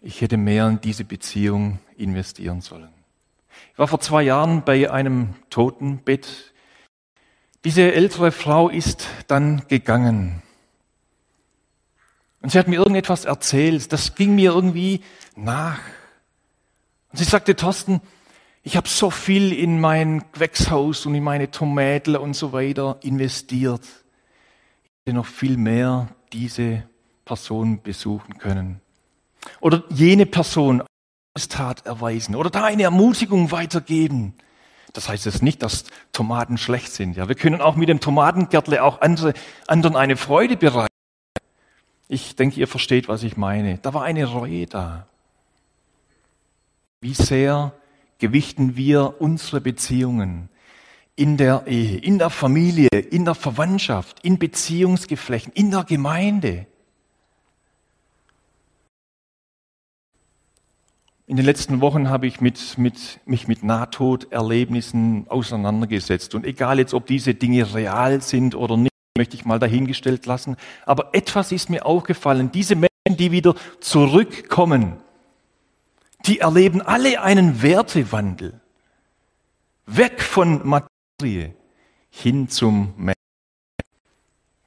ich 0.06 0.22
hätte 0.22 0.38
mehr 0.38 0.68
in 0.68 0.80
diese 0.80 1.04
Beziehung 1.04 1.80
investieren 1.98 2.62
sollen. 2.62 2.94
Ich 3.74 3.80
war 3.80 3.88
vor 3.88 4.00
zwei 4.00 4.22
Jahren 4.22 4.64
bei 4.64 4.92
einem 4.92 5.34
Totenbett. 5.50 6.54
Diese 7.64 7.92
ältere 7.92 8.32
Frau 8.32 8.70
ist 8.70 9.08
dann 9.26 9.68
gegangen. 9.68 10.44
Und 12.40 12.52
sie 12.52 12.60
hat 12.60 12.68
mir 12.68 12.76
irgendetwas 12.76 13.26
erzählt, 13.26 13.92
das 13.92 14.14
ging 14.14 14.36
mir 14.36 14.52
irgendwie 14.52 15.02
nach. 15.36 15.80
Und 17.12 17.18
sie 17.18 17.24
sagte, 17.24 17.56
Thorsten, 17.56 18.00
ich 18.62 18.78
habe 18.78 18.88
so 18.88 19.10
viel 19.10 19.52
in 19.52 19.82
mein 19.82 20.24
Gewächshaus 20.34 21.08
und 21.08 21.16
in 21.16 21.24
meine 21.24 21.50
Tomaten 21.50 22.16
und 22.16 22.36
so 22.36 22.54
weiter 22.54 23.00
investiert. 23.02 23.84
Ich 24.84 25.08
hätte 25.08 25.16
noch 25.16 25.26
viel 25.26 25.58
mehr 25.58 26.10
diese 26.32 26.84
Person 27.26 27.82
besuchen 27.82 28.38
können. 28.38 28.82
Oder 29.60 29.84
jene 29.90 30.25
Person 30.25 30.84
als 31.34 31.48
Tat 31.50 31.86
erweisen 31.86 32.36
oder 32.36 32.50
da 32.50 32.64
eine 32.64 32.84
Ermutigung 32.84 33.52
weitergeben. 33.52 34.34
Das 34.94 35.10
heißt 35.10 35.25
jetzt 35.25 35.44
nicht, 35.44 35.62
dass 35.62 35.84
Tomaten 36.14 36.58
schlecht 36.58 36.94
sind. 36.94 37.18
Ja, 37.18 37.28
wir 37.28 37.36
können 37.36 37.60
auch 37.60 37.75
mit 37.75 37.90
dem 37.90 38.00
Tomatengärtle 38.00 38.82
auch 38.82 39.02
andere, 39.02 39.34
anderen 39.68 39.98
eine 39.98 40.16
Freude 40.16 40.56
bereiten. 40.56 40.88
Ich 42.08 42.36
denke, 42.38 42.60
ihr 42.60 42.68
versteht, 42.68 43.10
was 43.10 43.24
ich 43.24 43.36
meine. 43.36 43.78
Da 43.80 43.94
war 43.94 44.04
eine 44.04 44.25
Reue 44.25 44.68
da. 44.68 45.08
Wie 47.02 47.14
sehr 47.14 47.74
gewichten 48.20 48.78
wir 48.78 49.16
unsere 49.20 49.60
Beziehungen 49.60 50.50
in 51.18 51.36
der 51.36 51.64
Ehe, 51.68 51.98
in 51.98 52.18
der 52.18 52.30
Familie, 52.30 52.90
in 52.90 53.25
der 53.25 53.36
Verwandtschaft, 53.36 54.20
in 54.22 54.38
Beziehungsgeflechten, 54.38 55.52
in 55.54 55.72
der 55.72 55.84
Gemeinde. 55.84 56.68
In 61.27 61.38
den 61.38 61.46
letzten 61.46 61.82
Wochen 61.82 62.10
habe 62.10 62.27
ich 62.27 62.39
mit, 62.39 62.77
mit, 62.77 63.20
mich 63.25 63.48
mit 63.48 63.63
Nahtoderlebnissen 63.63 65.27
auseinandergesetzt. 65.27 66.36
Und 66.36 66.46
egal 66.46 66.77
jetzt, 66.77 66.94
ob 66.94 67.08
diese 67.08 67.34
Dinge 67.34 67.74
real 67.74 68.22
sind 68.22 68.53
oder 68.53 68.77
nicht, 68.77 68.94
möchte 69.17 69.36
ich 69.36 69.44
mal 69.44 69.58
dahingestellt 69.58 70.27
lassen. 70.27 70.55
Aber 70.86 71.15
etwas 71.15 71.51
ist 71.51 71.72
mir 71.72 71.86
aufgefallen. 71.86 72.51
Diese 72.51 72.75
Menschen, 72.75 73.17
die 73.17 73.32
wieder 73.32 73.55
zurückkommen, 73.79 74.98
die 76.27 76.41
erleben 76.41 76.82
alle 76.82 77.22
einen 77.22 77.63
Wertewandel. 77.63 78.62
Weg 79.88 80.22
von 80.22 80.67
Materie 80.67 81.55
hin 82.12 82.50
zum 82.50 82.94
Menschen. 82.98 83.15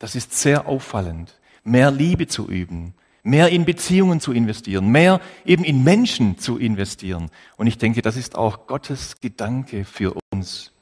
Das 0.00 0.16
ist 0.16 0.32
sehr 0.34 0.66
auffallend. 0.66 1.38
Mehr 1.62 1.92
Liebe 1.92 2.26
zu 2.26 2.48
üben, 2.48 2.94
mehr 3.28 3.50
in 3.50 3.64
Beziehungen 3.64 4.20
zu 4.20 4.32
investieren, 4.32 4.88
mehr 4.88 5.20
eben 5.44 5.64
in 5.64 5.84
Menschen 5.84 6.38
zu 6.38 6.58
investieren. 6.58 7.30
Und 7.56 7.66
ich 7.66 7.78
denke, 7.78 8.02
das 8.02 8.16
ist 8.16 8.36
auch 8.36 8.66
Gottes 8.66 9.20
Gedanke 9.20 9.84
für 9.84 10.16
uns. 10.32 10.72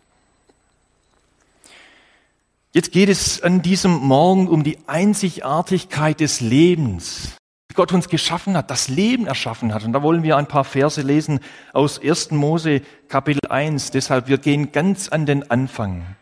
Jetzt 2.73 2.93
geht 2.93 3.09
es 3.09 3.43
an 3.43 3.63
diesem 3.63 3.93
Morgen 3.93 4.49
um 4.49 4.63
die 4.63 4.79
Einzigartigkeit 4.87 6.21
des 6.21 6.41
Lebens. 6.41 7.37
Gott 7.77 7.93
uns 7.93 8.09
geschaffen 8.09 8.57
hat, 8.57 8.71
das 8.71 8.89
Leben 8.89 9.27
erschaffen 9.27 9.73
hat. 9.73 9.85
Und 9.85 9.93
da 9.93 10.03
wollen 10.03 10.23
wir 10.25 10.37
ein 10.37 10.49
paar 10.49 10.65
Verse 10.65 11.01
lesen 11.01 11.41
aus 11.73 12.01
1. 12.03 12.33
Mose 12.33 12.81
Kapitel 13.09 13.47
1. 13.49 13.93
Deshalb, 13.93 14.27
wir 14.27 14.39
gehen 14.39 14.73
ganz 14.73 15.09
an 15.09 15.27
den 15.27 15.49
Anfang. 15.51 16.17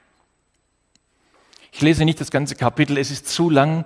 Ich 1.72 1.80
lese 1.80 2.04
nicht 2.04 2.20
das 2.20 2.30
ganze 2.30 2.56
Kapitel, 2.56 2.98
es 2.98 3.10
ist 3.10 3.28
zu 3.28 3.48
lang. 3.48 3.84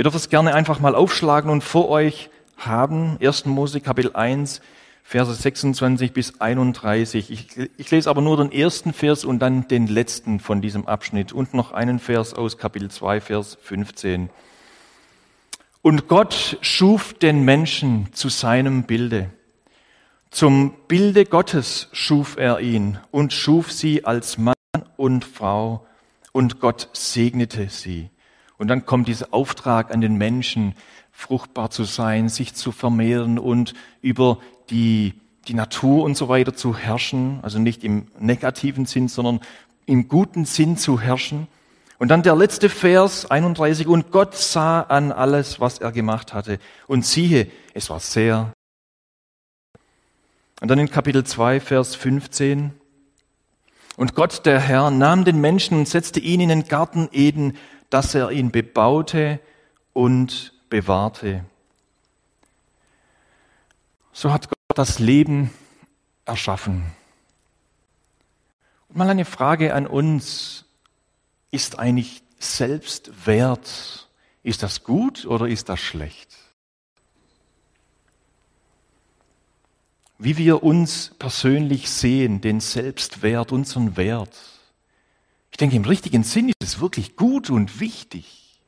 Wir 0.00 0.04
dürfen 0.04 0.16
es 0.16 0.30
gerne 0.30 0.54
einfach 0.54 0.80
mal 0.80 0.94
aufschlagen 0.94 1.50
und 1.50 1.62
vor 1.62 1.90
euch 1.90 2.30
haben. 2.56 3.18
1. 3.20 3.44
Mose 3.44 3.82
Kapitel 3.82 4.12
1, 4.14 4.62
Verse 5.02 5.34
26 5.34 6.14
bis 6.14 6.40
31. 6.40 7.30
Ich, 7.30 7.48
ich, 7.76 7.90
lese 7.90 8.08
aber 8.08 8.22
nur 8.22 8.38
den 8.38 8.50
ersten 8.50 8.94
Vers 8.94 9.26
und 9.26 9.40
dann 9.40 9.68
den 9.68 9.88
letzten 9.88 10.40
von 10.40 10.62
diesem 10.62 10.86
Abschnitt 10.88 11.34
und 11.34 11.52
noch 11.52 11.72
einen 11.72 11.98
Vers 11.98 12.32
aus 12.32 12.56
Kapitel 12.56 12.90
2, 12.90 13.20
Vers 13.20 13.58
15. 13.60 14.30
Und 15.82 16.08
Gott 16.08 16.56
schuf 16.62 17.12
den 17.12 17.44
Menschen 17.44 18.10
zu 18.14 18.30
seinem 18.30 18.84
Bilde. 18.84 19.28
Zum 20.30 20.72
Bilde 20.88 21.26
Gottes 21.26 21.90
schuf 21.92 22.38
er 22.38 22.60
ihn 22.60 22.98
und 23.10 23.34
schuf 23.34 23.70
sie 23.70 24.06
als 24.06 24.38
Mann 24.38 24.54
und 24.96 25.26
Frau 25.26 25.86
und 26.32 26.58
Gott 26.58 26.88
segnete 26.94 27.68
sie. 27.68 28.08
Und 28.60 28.68
dann 28.68 28.84
kommt 28.84 29.08
dieser 29.08 29.28
Auftrag 29.32 29.90
an 29.90 30.02
den 30.02 30.16
Menschen, 30.16 30.74
fruchtbar 31.12 31.70
zu 31.70 31.84
sein, 31.84 32.28
sich 32.28 32.52
zu 32.52 32.72
vermehren 32.72 33.38
und 33.38 33.72
über 34.02 34.36
die, 34.68 35.14
die 35.48 35.54
Natur 35.54 36.04
und 36.04 36.14
so 36.14 36.28
weiter 36.28 36.52
zu 36.52 36.76
herrschen, 36.76 37.38
also 37.40 37.58
nicht 37.58 37.84
im 37.84 38.08
negativen 38.18 38.84
Sinn, 38.84 39.08
sondern 39.08 39.40
im 39.86 40.08
guten 40.08 40.44
Sinn 40.44 40.76
zu 40.76 41.00
herrschen. 41.00 41.48
Und 41.98 42.08
dann 42.08 42.22
der 42.22 42.36
letzte 42.36 42.68
Vers 42.68 43.30
31, 43.30 43.86
und 43.86 44.10
Gott 44.10 44.34
sah 44.36 44.82
an 44.82 45.10
alles, 45.10 45.58
was 45.58 45.78
er 45.78 45.90
gemacht 45.90 46.34
hatte, 46.34 46.58
und 46.86 47.06
siehe, 47.06 47.50
es 47.72 47.88
war 47.88 47.98
sehr. 47.98 48.52
Und 50.60 50.68
dann 50.68 50.78
in 50.78 50.90
Kapitel 50.90 51.24
2, 51.24 51.60
Vers 51.60 51.94
15, 51.94 52.72
und 53.96 54.14
Gott, 54.14 54.44
der 54.44 54.60
Herr, 54.60 54.90
nahm 54.90 55.24
den 55.24 55.40
Menschen 55.40 55.78
und 55.78 55.88
setzte 55.88 56.20
ihn 56.20 56.40
in 56.40 56.50
den 56.50 56.64
Garten 56.68 57.08
Eden, 57.12 57.56
dass 57.90 58.14
er 58.14 58.30
ihn 58.30 58.50
bebaute 58.50 59.40
und 59.92 60.52
bewahrte. 60.68 61.44
So 64.12 64.32
hat 64.32 64.48
Gott 64.48 64.78
das 64.78 64.98
Leben 64.98 65.50
erschaffen. 66.24 66.84
Und 68.88 68.96
mal 68.96 69.10
eine 69.10 69.24
Frage 69.24 69.74
an 69.74 69.86
uns. 69.86 70.64
Ist 71.52 71.80
eigentlich 71.80 72.22
Selbstwert, 72.38 74.08
ist 74.44 74.62
das 74.62 74.84
gut 74.84 75.26
oder 75.26 75.48
ist 75.48 75.68
das 75.68 75.80
schlecht? 75.80 76.36
Wie 80.18 80.36
wir 80.36 80.62
uns 80.62 81.12
persönlich 81.18 81.90
sehen, 81.90 82.40
den 82.40 82.60
Selbstwert, 82.60 83.52
unseren 83.52 83.96
Wert. 83.96 84.59
Ich 85.50 85.56
denke, 85.56 85.76
im 85.76 85.84
richtigen 85.84 86.24
Sinn 86.24 86.48
ist 86.48 86.62
es 86.62 86.80
wirklich 86.80 87.16
gut 87.16 87.50
und 87.50 87.80
wichtig. 87.80 88.60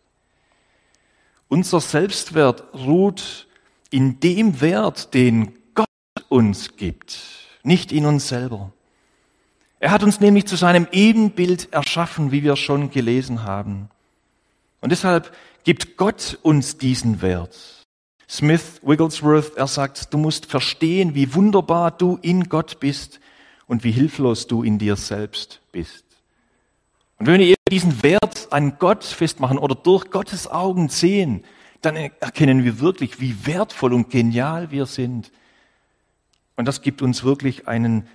Unser 1.48 1.80
Selbstwert 1.80 2.74
ruht 2.74 3.46
in 3.90 4.20
dem 4.20 4.60
Wert, 4.60 5.14
den 5.14 5.52
Gott 5.74 5.86
uns 6.28 6.76
gibt, 6.76 7.18
nicht 7.62 7.92
in 7.92 8.06
uns 8.06 8.28
selber. 8.28 8.72
Er 9.78 9.90
hat 9.90 10.02
uns 10.02 10.20
nämlich 10.20 10.46
zu 10.46 10.56
seinem 10.56 10.86
Ebenbild 10.92 11.72
erschaffen, 11.72 12.32
wie 12.32 12.42
wir 12.42 12.56
schon 12.56 12.90
gelesen 12.90 13.42
haben. 13.42 13.90
Und 14.80 14.90
deshalb 14.90 15.36
gibt 15.64 15.96
Gott 15.96 16.38
uns 16.42 16.78
diesen 16.78 17.20
Wert. 17.20 17.84
Smith 18.28 18.80
Wigglesworth, 18.82 19.56
er 19.56 19.66
sagt, 19.66 20.14
du 20.14 20.18
musst 20.18 20.46
verstehen, 20.46 21.14
wie 21.14 21.34
wunderbar 21.34 21.90
du 21.90 22.18
in 22.22 22.48
Gott 22.48 22.80
bist 22.80 23.20
und 23.66 23.84
wie 23.84 23.92
hilflos 23.92 24.46
du 24.46 24.62
in 24.62 24.78
dir 24.78 24.96
selbst 24.96 25.60
bist. 25.70 26.04
Und 27.22 27.28
wenn 27.28 27.40
wir 27.40 27.54
diesen 27.70 28.02
Wert 28.02 28.48
an 28.50 28.80
Gott 28.80 29.04
festmachen 29.04 29.56
oder 29.56 29.76
durch 29.76 30.10
Gottes 30.10 30.48
Augen 30.48 30.88
sehen, 30.88 31.44
dann 31.80 31.94
erkennen 31.94 32.64
wir 32.64 32.80
wirklich, 32.80 33.20
wie 33.20 33.46
wertvoll 33.46 33.92
und 33.92 34.10
genial 34.10 34.72
wir 34.72 34.86
sind. 34.86 35.30
Und 36.56 36.66
das 36.66 36.82
gibt 36.82 37.00
uns 37.00 37.22
wirklich 37.22 37.68
einen 37.68 38.08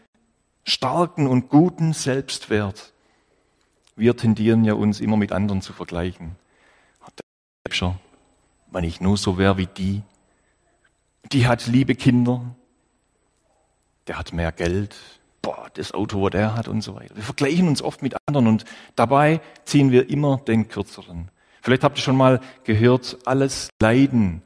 starken 0.66 1.26
und 1.26 1.48
guten 1.48 1.94
Selbstwert. 1.94 2.92
Wir 3.96 4.18
tendieren 4.18 4.66
ja 4.66 4.74
uns 4.74 5.00
immer 5.00 5.16
mit 5.16 5.32
anderen 5.32 5.62
zu 5.62 5.72
vergleichen. 5.72 6.36
Wenn 8.72 8.84
ich 8.84 9.00
nur 9.00 9.16
so 9.16 9.38
wäre 9.38 9.58
wie 9.58 9.68
die, 9.68 10.02
die 11.32 11.48
hat 11.48 11.66
liebe 11.66 11.96
Kinder, 11.96 12.44
der 14.08 14.20
hat 14.20 14.34
mehr 14.34 14.52
Geld, 14.52 14.98
boah, 15.48 15.68
das 15.76 15.94
Auto, 15.94 16.22
was 16.22 16.34
er 16.34 16.56
hat 16.56 16.68
und 16.68 16.82
so 16.82 16.96
weiter. 16.96 17.16
Wir 17.16 17.24
vergleichen 17.24 17.70
uns 17.70 17.82
oft 17.82 18.02
mit 18.02 18.18
anderen 18.26 18.48
und 18.48 18.66
dabei 18.98 19.40
ziehen 19.64 19.92
wir 19.92 20.10
immer 20.10 20.40
den 20.40 20.68
kürzeren. 20.68 21.32
Vielleicht 21.62 21.86
habt 21.86 21.98
ihr 21.98 22.02
schon 22.02 22.18
mal 22.18 22.42
gehört, 22.66 23.20
alles 23.24 23.70
Leiden 23.80 24.42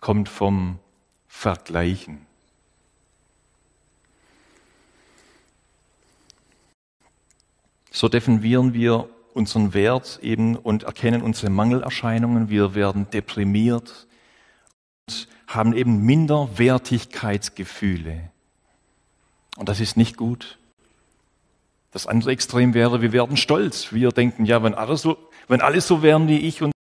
kommt 0.00 0.28
vom 0.28 0.80
Vergleichen. 1.28 2.26
So 7.92 8.08
definieren 8.08 8.74
wir 8.74 9.08
unseren 9.34 9.72
Wert 9.72 10.18
eben 10.20 10.56
und 10.56 10.82
erkennen 10.82 11.22
unsere 11.22 11.50
Mangelerscheinungen. 11.50 12.50
Wir 12.50 12.74
werden 12.74 13.08
deprimiert 13.10 14.08
und 15.06 15.28
haben 15.46 15.74
eben 15.74 16.04
Minderwertigkeitsgefühle. 16.04 18.32
Und 19.60 19.68
das 19.68 19.78
ist 19.78 19.98
nicht 19.98 20.16
gut. 20.16 20.58
Das 21.90 22.06
andere 22.06 22.30
Extrem 22.30 22.72
wäre, 22.72 23.02
wir 23.02 23.12
werden 23.12 23.36
stolz. 23.36 23.92
Wir 23.92 24.08
denken, 24.08 24.46
ja, 24.46 24.62
wenn 24.62 24.72
alles 24.72 25.02
so, 25.02 25.18
wenn 25.48 25.60
alle 25.60 25.82
so 25.82 26.02
wären 26.02 26.28
wie 26.28 26.38
ich 26.38 26.62
und 26.62 26.72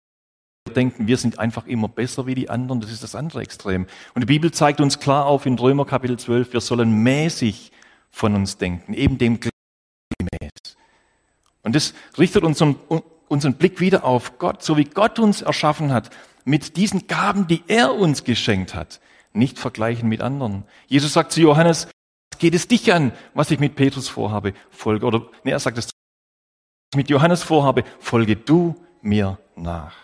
wir 0.65 0.75
denken, 0.75 1.09
wir 1.09 1.17
sind 1.17 1.41
einfach 1.41 1.67
immer 1.67 1.89
besser 1.89 2.27
wie 2.27 2.37
die 2.37 2.49
anderen, 2.49 2.81
das 2.81 2.93
ist 2.93 3.03
das 3.03 3.17
andere 3.17 3.41
Extrem. 3.41 3.89
Und 4.15 4.21
die 4.21 4.27
Bibel 4.27 4.53
zeigt 4.53 4.81
uns 4.81 5.01
klar 5.01 5.27
auf 5.27 5.45
in 5.45 5.59
Römer 5.59 5.87
Kapitel 5.87 6.17
12, 6.17 6.53
wir 6.53 6.61
sollen 6.61 7.03
mäßig 7.03 7.73
von 8.11 8.37
uns 8.37 8.59
denken, 8.59 8.95
eben 8.95 9.19
dem 9.19 9.41
gemäß. 9.41 10.77
Und 11.65 11.75
das 11.75 11.95
richtet 12.17 12.45
unseren, 12.45 12.77
unseren 13.27 13.55
Blick 13.55 13.81
wieder 13.81 14.05
auf 14.05 14.39
Gott, 14.39 14.63
so 14.63 14.77
wie 14.77 14.85
Gott 14.85 15.19
uns 15.19 15.43
erschaffen 15.43 15.93
hat, 15.93 16.11
mit 16.45 16.77
diesen 16.77 17.09
Gaben, 17.09 17.49
die 17.49 17.65
er 17.67 17.97
uns 17.97 18.23
geschenkt 18.23 18.77
hat, 18.77 19.01
nicht 19.33 19.59
vergleichen 19.59 20.09
mit 20.09 20.21
anderen. 20.21 20.63
Jesus 20.87 21.13
sagt 21.13 21.33
zu 21.33 21.41
Johannes, 21.41 21.89
geht 22.39 22.55
es 22.55 22.69
dich 22.69 22.93
an, 22.93 23.13
was 23.35 23.51
ich 23.51 23.59
mit 23.59 23.77
Petrus 23.77 24.09
vorhabe? 24.09 24.55
Folge, 24.71 25.07
oder, 25.07 25.27
nee, 25.45 25.51
er 25.51 25.59
sagt 25.59 25.79
es, 25.79 25.91
mit 26.95 27.11
Johannes 27.11 27.43
vorhabe, 27.43 27.85
folge 27.99 28.37
du 28.37 28.75
mir 29.03 29.39
nach. 29.57 29.95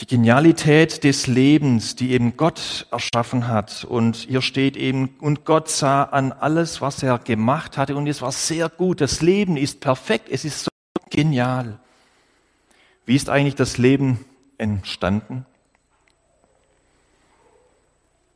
Die 0.00 0.06
Genialität 0.06 1.04
des 1.04 1.26
Lebens, 1.26 1.96
die 1.96 2.12
eben 2.12 2.36
Gott 2.36 2.86
erschaffen 2.90 3.48
hat. 3.48 3.84
Und 3.84 4.16
hier 4.16 4.42
steht 4.42 4.76
eben, 4.76 5.16
und 5.20 5.46
Gott 5.46 5.70
sah 5.70 6.04
an 6.04 6.32
alles, 6.32 6.82
was 6.82 7.02
er 7.02 7.18
gemacht 7.18 7.78
hatte, 7.78 7.96
und 7.96 8.06
es 8.06 8.20
war 8.20 8.32
sehr 8.32 8.68
gut. 8.68 9.00
Das 9.00 9.22
Leben 9.22 9.56
ist 9.56 9.80
perfekt, 9.80 10.28
es 10.30 10.44
ist 10.44 10.64
so 10.64 10.70
genial. 11.08 11.80
Wie 13.06 13.16
ist 13.16 13.30
eigentlich 13.30 13.54
das 13.54 13.78
Leben 13.78 14.24
entstanden? 14.58 15.46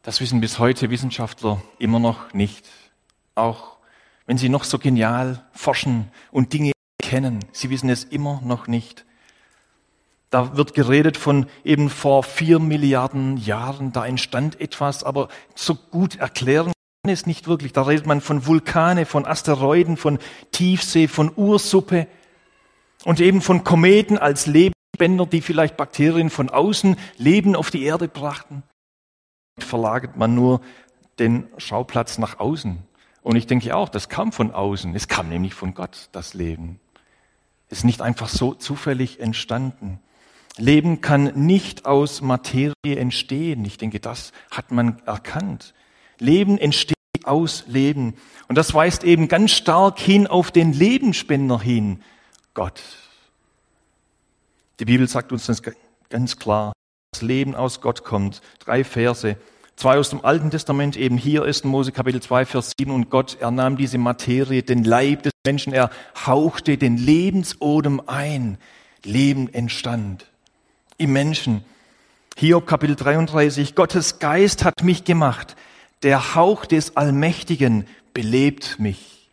Das 0.03 0.23
wissen 0.23 0.41
bis 0.41 0.59
heute 0.59 0.89
Wissenschaftler 0.89 1.61
immer 1.79 1.99
noch 1.99 2.33
nicht. 2.33 2.67
Auch 3.35 3.77
wenn 4.25 4.39
sie 4.39 4.49
noch 4.49 4.65
so 4.65 4.79
genial 4.79 5.45
forschen 5.53 6.11
und 6.31 6.55
Dinge 6.55 6.73
kennen, 7.03 7.45
sie 7.53 7.69
wissen 7.69 7.91
es 7.91 8.05
immer 8.05 8.41
noch 8.43 8.67
nicht. 8.67 9.05
Da 10.31 10.57
wird 10.57 10.73
geredet 10.73 11.19
von 11.19 11.47
eben 11.65 11.91
vor 11.91 12.23
vier 12.23 12.61
Milliarden 12.61 13.37
Jahren, 13.37 13.93
da 13.93 14.07
entstand 14.07 14.59
etwas, 14.61 15.05
aber 15.05 15.29
so 15.55 15.75
gut 15.75 16.17
erklären 16.17 16.73
kann 17.03 17.13
es 17.13 17.27
nicht 17.27 17.47
wirklich. 17.47 17.75
Da 17.75 17.83
redet 17.83 18.07
man 18.07 18.23
von 18.23 18.47
Vulkane, 18.47 19.05
von 19.05 19.27
Asteroiden, 19.27 19.99
von 19.99 20.19
Tiefsee, 20.51 21.09
von 21.09 21.31
Ursuppe 21.37 22.07
und 23.05 23.21
eben 23.21 23.43
von 23.43 23.65
Kometen 23.65 24.17
als 24.17 24.47
Lebensspender, 24.47 25.27
die 25.27 25.43
vielleicht 25.43 25.77
Bakterien 25.77 26.31
von 26.31 26.49
außen 26.49 26.97
Leben 27.19 27.55
auf 27.55 27.71
die 27.71 27.83
Erde 27.83 28.09
brachten 28.09 28.63
verlagert 29.65 30.17
man 30.17 30.35
nur 30.35 30.61
den 31.19 31.49
Schauplatz 31.59 32.19
nach 32.19 32.39
außen. 32.39 32.79
Und 33.23 33.37
ich 33.37 33.47
denke 33.47 33.77
auch, 33.77 33.89
das 33.89 34.09
kam 34.09 34.33
von 34.33 34.53
außen. 34.53 34.95
Es 34.95 35.09
kam 35.09 35.29
nämlich 35.29 35.55
von 35.55 35.75
Gott, 35.75 36.09
das 36.13 36.35
Leben. 36.35 36.81
Es 37.69 37.79
ist 37.79 37.85
nicht 37.85 38.03
einfach 38.03 38.29
so 38.29 38.55
zufällig 38.55 39.21
entstanden. 39.21 40.01
Leben 40.57 41.01
kann 41.01 41.33
nicht 41.47 41.87
aus 41.87 42.23
Materie 42.23 42.75
entstehen. 42.85 43.65
Ich 43.65 43.79
denke, 43.79 44.01
das 44.01 44.33
hat 44.51 44.73
man 44.73 45.01
erkannt. 45.07 45.75
Leben 46.19 46.59
entsteht 46.59 46.97
aus 47.25 47.65
Leben. 47.67 48.15
Und 48.49 48.57
das 48.57 48.75
weist 48.75 49.05
eben 49.05 49.29
ganz 49.29 49.53
stark 49.53 49.99
hin 49.99 50.27
auf 50.27 50.51
den 50.51 50.73
Lebensspender 50.73 51.61
hin, 51.61 52.03
Gott. 52.55 52.83
Die 54.81 54.85
Bibel 54.87 55.07
sagt 55.07 55.31
uns 55.31 55.47
das 55.47 55.63
ganz 56.09 56.39
klar 56.39 56.73
das 57.13 57.23
Leben 57.23 57.57
aus 57.57 57.81
Gott 57.81 58.05
kommt. 58.05 58.41
Drei 58.61 58.85
Verse. 58.85 59.37
Zwei 59.75 59.99
aus 59.99 60.11
dem 60.11 60.25
Alten 60.25 60.51
Testament, 60.51 60.97
eben 60.97 61.17
hier 61.17 61.45
ist 61.45 61.65
Mose 61.65 61.91
Kapitel 61.91 62.21
2, 62.21 62.45
Vers 62.45 62.73
7. 62.79 62.93
Und 62.93 63.11
Gott, 63.11 63.39
er 63.41 63.51
nahm 63.51 63.77
diese 63.77 63.99
Materie, 63.99 64.63
den 64.63 64.85
Leib 64.85 65.23
des 65.23 65.33
Menschen, 65.45 65.73
er 65.73 65.91
hauchte 66.27 66.77
den 66.77 66.99
Lebensodem 66.99 68.01
ein. 68.07 68.59
Leben 69.05 69.53
entstand 69.53 70.27
im 70.99 71.13
Menschen. 71.13 71.65
Hiob 72.37 72.67
Kapitel 72.67 72.95
33, 72.95 73.75
Gottes 73.75 74.19
Geist 74.19 74.65
hat 74.65 74.83
mich 74.85 75.05
gemacht, 75.05 75.57
der 76.03 76.35
Hauch 76.35 76.67
des 76.67 76.97
Allmächtigen 76.97 77.87
belebt 78.13 78.79
mich. 78.79 79.29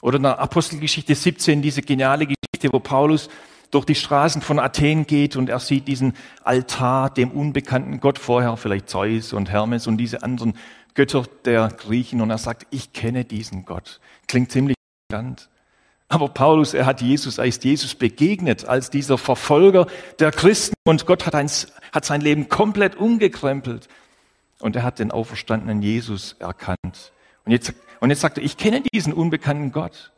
Oder 0.00 0.16
in 0.16 0.22
der 0.22 0.38
Apostelgeschichte 0.38 1.14
17, 1.14 1.60
diese 1.60 1.82
geniale 1.82 2.26
Geschichte, 2.26 2.72
wo 2.72 2.78
Paulus 2.78 3.28
durch 3.72 3.86
die 3.86 3.94
Straßen 3.96 4.42
von 4.42 4.60
Athen 4.60 5.06
geht 5.06 5.34
und 5.34 5.48
er 5.48 5.58
sieht 5.58 5.88
diesen 5.88 6.14
Altar 6.44 7.10
dem 7.10 7.32
unbekannten 7.32 7.98
Gott 7.98 8.18
vorher, 8.18 8.56
vielleicht 8.56 8.88
Zeus 8.88 9.32
und 9.32 9.50
Hermes 9.50 9.88
und 9.88 9.96
diese 9.96 10.22
anderen 10.22 10.54
Götter 10.94 11.24
der 11.44 11.68
Griechen 11.68 12.20
und 12.20 12.30
er 12.30 12.38
sagt, 12.38 12.66
ich 12.70 12.92
kenne 12.92 13.24
diesen 13.24 13.64
Gott. 13.64 13.98
Klingt 14.28 14.52
ziemlich 14.52 14.76
bekannt. 15.08 15.48
Aber 16.08 16.28
Paulus, 16.28 16.74
er 16.74 16.84
hat 16.84 17.00
Jesus, 17.00 17.38
er 17.38 17.46
ist 17.46 17.64
Jesus 17.64 17.94
begegnet 17.94 18.66
als 18.66 18.90
dieser 18.90 19.16
Verfolger 19.16 19.86
der 20.18 20.30
Christen 20.30 20.74
und 20.84 21.06
Gott 21.06 21.24
hat, 21.24 21.34
ein, 21.34 21.50
hat 21.92 22.04
sein 22.04 22.20
Leben 22.20 22.50
komplett 22.50 22.96
umgekrempelt 22.96 23.88
und 24.58 24.76
er 24.76 24.82
hat 24.82 24.98
den 24.98 25.10
auferstandenen 25.10 25.80
Jesus 25.80 26.36
erkannt. 26.38 27.12
Und 27.46 27.52
jetzt, 27.52 27.72
und 28.00 28.10
jetzt 28.10 28.20
sagt 28.20 28.36
er, 28.36 28.44
ich 28.44 28.58
kenne 28.58 28.82
diesen 28.92 29.14
unbekannten 29.14 29.72
Gott. 29.72 30.11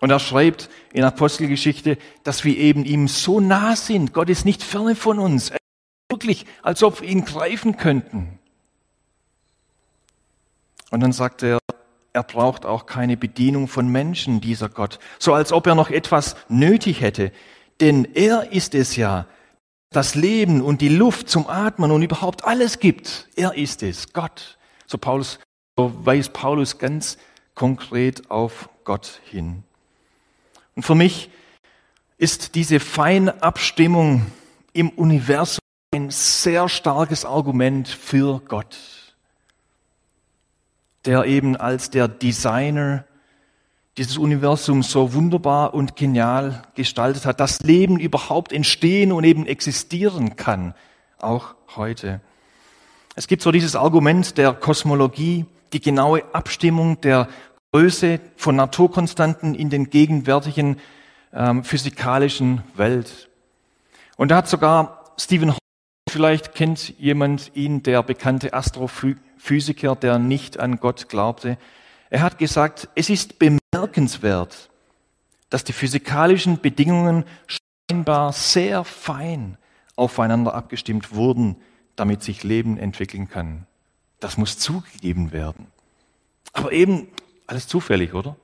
Und 0.00 0.10
er 0.10 0.18
schreibt 0.18 0.70
in 0.92 1.04
Apostelgeschichte, 1.04 1.98
dass 2.24 2.44
wir 2.44 2.56
eben 2.56 2.84
ihm 2.84 3.06
so 3.06 3.38
nah 3.38 3.76
sind. 3.76 4.12
Gott 4.12 4.30
ist 4.30 4.44
nicht 4.44 4.62
ferne 4.62 4.94
von 4.94 5.18
uns. 5.18 5.52
Wirklich, 6.10 6.46
als 6.62 6.82
ob 6.82 7.02
wir 7.02 7.08
ihn 7.08 7.24
greifen 7.24 7.76
könnten. 7.76 8.38
Und 10.90 11.00
dann 11.00 11.12
sagt 11.12 11.42
er, 11.42 11.58
er 12.12 12.22
braucht 12.22 12.66
auch 12.66 12.86
keine 12.86 13.16
Bedienung 13.16 13.68
von 13.68 13.88
Menschen, 13.88 14.40
dieser 14.40 14.68
Gott, 14.68 14.98
so 15.18 15.32
als 15.32 15.52
ob 15.52 15.66
er 15.66 15.76
noch 15.76 15.90
etwas 15.90 16.34
nötig 16.48 17.00
hätte. 17.00 17.30
Denn 17.80 18.08
er 18.14 18.52
ist 18.52 18.74
es 18.74 18.96
ja, 18.96 19.26
das 19.90 20.14
Leben 20.14 20.60
und 20.62 20.80
die 20.80 20.88
Luft 20.88 21.28
zum 21.28 21.48
Atmen 21.48 21.90
und 21.90 22.02
überhaupt 22.02 22.44
alles 22.44 22.78
gibt. 22.78 23.28
Er 23.36 23.54
ist 23.54 23.82
es, 23.82 24.12
Gott. 24.12 24.58
So, 24.86 24.98
Paulus, 24.98 25.38
so 25.76 25.92
weist 26.04 26.32
Paulus 26.32 26.78
ganz 26.78 27.18
konkret 27.54 28.30
auf 28.30 28.68
Gott 28.84 29.20
hin. 29.24 29.64
Und 30.80 30.84
für 30.84 30.94
mich 30.94 31.28
ist 32.16 32.54
diese 32.54 32.80
feine 32.80 33.42
Abstimmung 33.42 34.24
im 34.72 34.88
Universum 34.88 35.60
ein 35.94 36.08
sehr 36.08 36.70
starkes 36.70 37.26
Argument 37.26 37.86
für 37.86 38.40
Gott 38.40 38.78
der 41.04 41.26
eben 41.26 41.54
als 41.54 41.90
der 41.90 42.08
Designer 42.08 43.04
dieses 43.98 44.16
Universum 44.16 44.82
so 44.82 45.12
wunderbar 45.12 45.74
und 45.74 45.96
genial 45.96 46.62
gestaltet 46.74 47.26
hat, 47.26 47.40
dass 47.40 47.60
Leben 47.60 48.00
überhaupt 48.00 48.50
entstehen 48.50 49.12
und 49.12 49.24
eben 49.24 49.46
existieren 49.46 50.36
kann, 50.36 50.74
auch 51.18 51.54
heute. 51.76 52.22
Es 53.16 53.26
gibt 53.26 53.42
so 53.42 53.52
dieses 53.52 53.76
Argument 53.76 54.38
der 54.38 54.54
Kosmologie, 54.54 55.44
die 55.74 55.80
genaue 55.80 56.22
Abstimmung 56.32 57.00
der 57.02 57.28
Größe 57.72 58.20
von 58.36 58.56
Naturkonstanten 58.56 59.54
in 59.54 59.70
den 59.70 59.90
gegenwärtigen 59.90 60.78
ähm, 61.32 61.64
physikalischen 61.64 62.62
Welt. 62.74 63.28
Und 64.16 64.30
da 64.30 64.36
hat 64.36 64.48
sogar 64.48 65.14
Stephen 65.18 65.50
Hawking, 65.50 65.60
vielleicht 66.08 66.54
kennt 66.54 66.98
jemand 66.98 67.52
ihn, 67.54 67.82
der 67.82 68.02
bekannte 68.02 68.54
Astrophysiker, 68.54 69.20
Physiker, 69.40 69.96
der 69.96 70.18
nicht 70.18 70.60
an 70.60 70.80
Gott 70.80 71.08
glaubte. 71.08 71.56
Er 72.10 72.20
hat 72.20 72.38
gesagt, 72.38 72.88
es 72.94 73.08
ist 73.08 73.38
bemerkenswert, 73.38 74.68
dass 75.48 75.64
die 75.64 75.72
physikalischen 75.72 76.60
Bedingungen 76.60 77.24
scheinbar 77.88 78.34
sehr 78.34 78.84
fein 78.84 79.56
aufeinander 79.96 80.54
abgestimmt 80.54 81.14
wurden, 81.14 81.56
damit 81.96 82.22
sich 82.22 82.44
Leben 82.44 82.76
entwickeln 82.76 83.28
kann. 83.30 83.66
Das 84.20 84.36
muss 84.36 84.58
zugegeben 84.58 85.32
werden. 85.32 85.68
Aber 86.52 86.72
eben 86.72 87.08
alles 87.50 87.66
zufällig, 87.66 88.14
oder? 88.14 88.36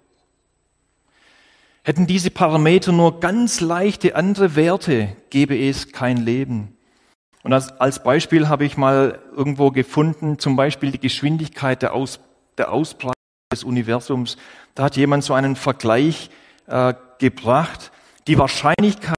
Hätten 1.84 2.08
diese 2.08 2.30
Parameter 2.30 2.90
nur 2.90 3.20
ganz 3.20 3.60
leichte 3.60 4.16
andere 4.16 4.56
Werte, 4.56 5.16
gäbe 5.30 5.56
es 5.56 5.92
kein 5.92 6.16
Leben. 6.16 6.76
Und 7.44 7.52
als, 7.52 7.70
als 7.80 8.02
Beispiel 8.02 8.48
habe 8.48 8.64
ich 8.64 8.76
mal 8.76 9.20
irgendwo 9.36 9.70
gefunden, 9.70 10.40
zum 10.40 10.56
Beispiel 10.56 10.90
die 10.90 10.98
Geschwindigkeit 10.98 11.82
der, 11.82 11.94
Aus, 11.94 12.18
der 12.58 12.72
Ausbreitung 12.72 13.14
des 13.52 13.62
Universums. 13.62 14.36
Da 14.74 14.82
hat 14.82 14.96
jemand 14.96 15.22
so 15.22 15.32
einen 15.34 15.54
Vergleich 15.54 16.28
äh, 16.66 16.92
gebracht. 17.20 17.92
Die 18.26 18.36
Wahrscheinlichkeit, 18.38 19.14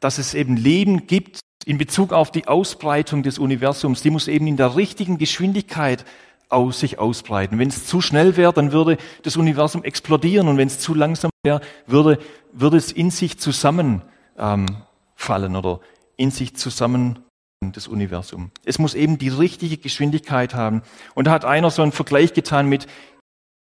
dass 0.00 0.18
es 0.18 0.34
eben 0.34 0.56
Leben 0.56 1.06
gibt 1.06 1.38
in 1.64 1.78
Bezug 1.78 2.12
auf 2.12 2.32
die 2.32 2.48
Ausbreitung 2.48 3.22
des 3.22 3.38
Universums, 3.38 4.02
die 4.02 4.10
muss 4.10 4.26
eben 4.26 4.48
in 4.48 4.56
der 4.56 4.74
richtigen 4.74 5.16
Geschwindigkeit 5.16 6.04
aus 6.52 6.80
sich 6.80 6.98
ausbreiten. 6.98 7.58
Wenn 7.58 7.68
es 7.68 7.86
zu 7.86 8.00
schnell 8.00 8.36
wäre, 8.36 8.52
dann 8.52 8.72
würde 8.72 8.98
das 9.22 9.36
Universum 9.36 9.84
explodieren 9.84 10.48
und 10.48 10.58
wenn 10.58 10.68
es 10.68 10.78
zu 10.78 10.94
langsam 10.94 11.30
wäre, 11.44 11.60
würde, 11.86 12.18
würde 12.52 12.76
es 12.76 12.92
in 12.92 13.10
sich 13.10 13.38
zusammenfallen 13.38 14.02
ähm, 14.38 15.56
oder 15.56 15.80
in 16.16 16.30
sich 16.30 16.54
zusammen 16.56 17.18
des 17.62 17.86
Universums. 17.86 18.50
Es 18.64 18.78
muss 18.78 18.94
eben 18.94 19.18
die 19.18 19.28
richtige 19.28 19.76
Geschwindigkeit 19.76 20.54
haben. 20.54 20.82
Und 21.14 21.26
da 21.26 21.30
hat 21.30 21.44
einer 21.44 21.70
so 21.70 21.82
einen 21.82 21.92
Vergleich 21.92 22.34
getan 22.34 22.68
mit 22.68 22.88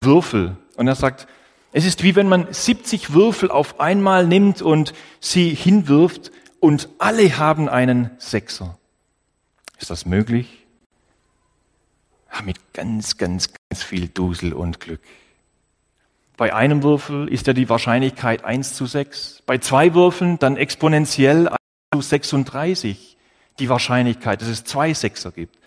Würfel. 0.03 0.57
Und 0.77 0.87
er 0.89 0.95
sagt, 0.95 1.27
es 1.73 1.87
ist 1.87 2.03
wie 2.03 2.15
wenn 2.17 2.29
man 2.29 2.47
70 2.51 3.13
Würfel 3.13 3.51
auf 3.51 3.81
einmal 3.81 4.27
nimmt 4.27 4.63
und 4.63 4.93
sie 5.21 5.55
hinwirft 5.55 6.31
und 6.61 6.89
alle 6.99 7.39
haben 7.39 7.69
einen 7.69 8.11
Sechser. 8.19 8.79
Ist 9.79 9.91
das 9.91 10.07
möglich? 10.07 10.67
Ja, 12.39 12.45
mit 12.45 12.73
ganz, 12.73 13.17
ganz, 13.17 13.51
ganz 13.53 13.83
viel 13.83 14.09
Dusel 14.09 14.53
und 14.53 14.81
Glück. 14.81 15.01
Bei 16.37 16.55
einem 16.55 16.83
Würfel 16.83 17.29
ist 17.29 17.47
ja 17.47 17.53
die 17.53 17.69
Wahrscheinlichkeit 17.69 18.45
1 18.45 18.75
zu 18.75 18.87
6. 18.87 19.43
Bei 19.45 19.59
zwei 19.59 19.95
Würfeln 19.95 20.39
dann 20.39 20.57
exponentiell 20.57 21.49
1 21.49 21.59
zu 21.93 22.01
36 22.01 23.17
die 23.59 23.69
Wahrscheinlichkeit, 23.69 24.41
dass 24.41 24.49
es 24.49 24.65
zwei 24.65 24.95
Sechser 24.95 25.33
gibt. 25.33 25.59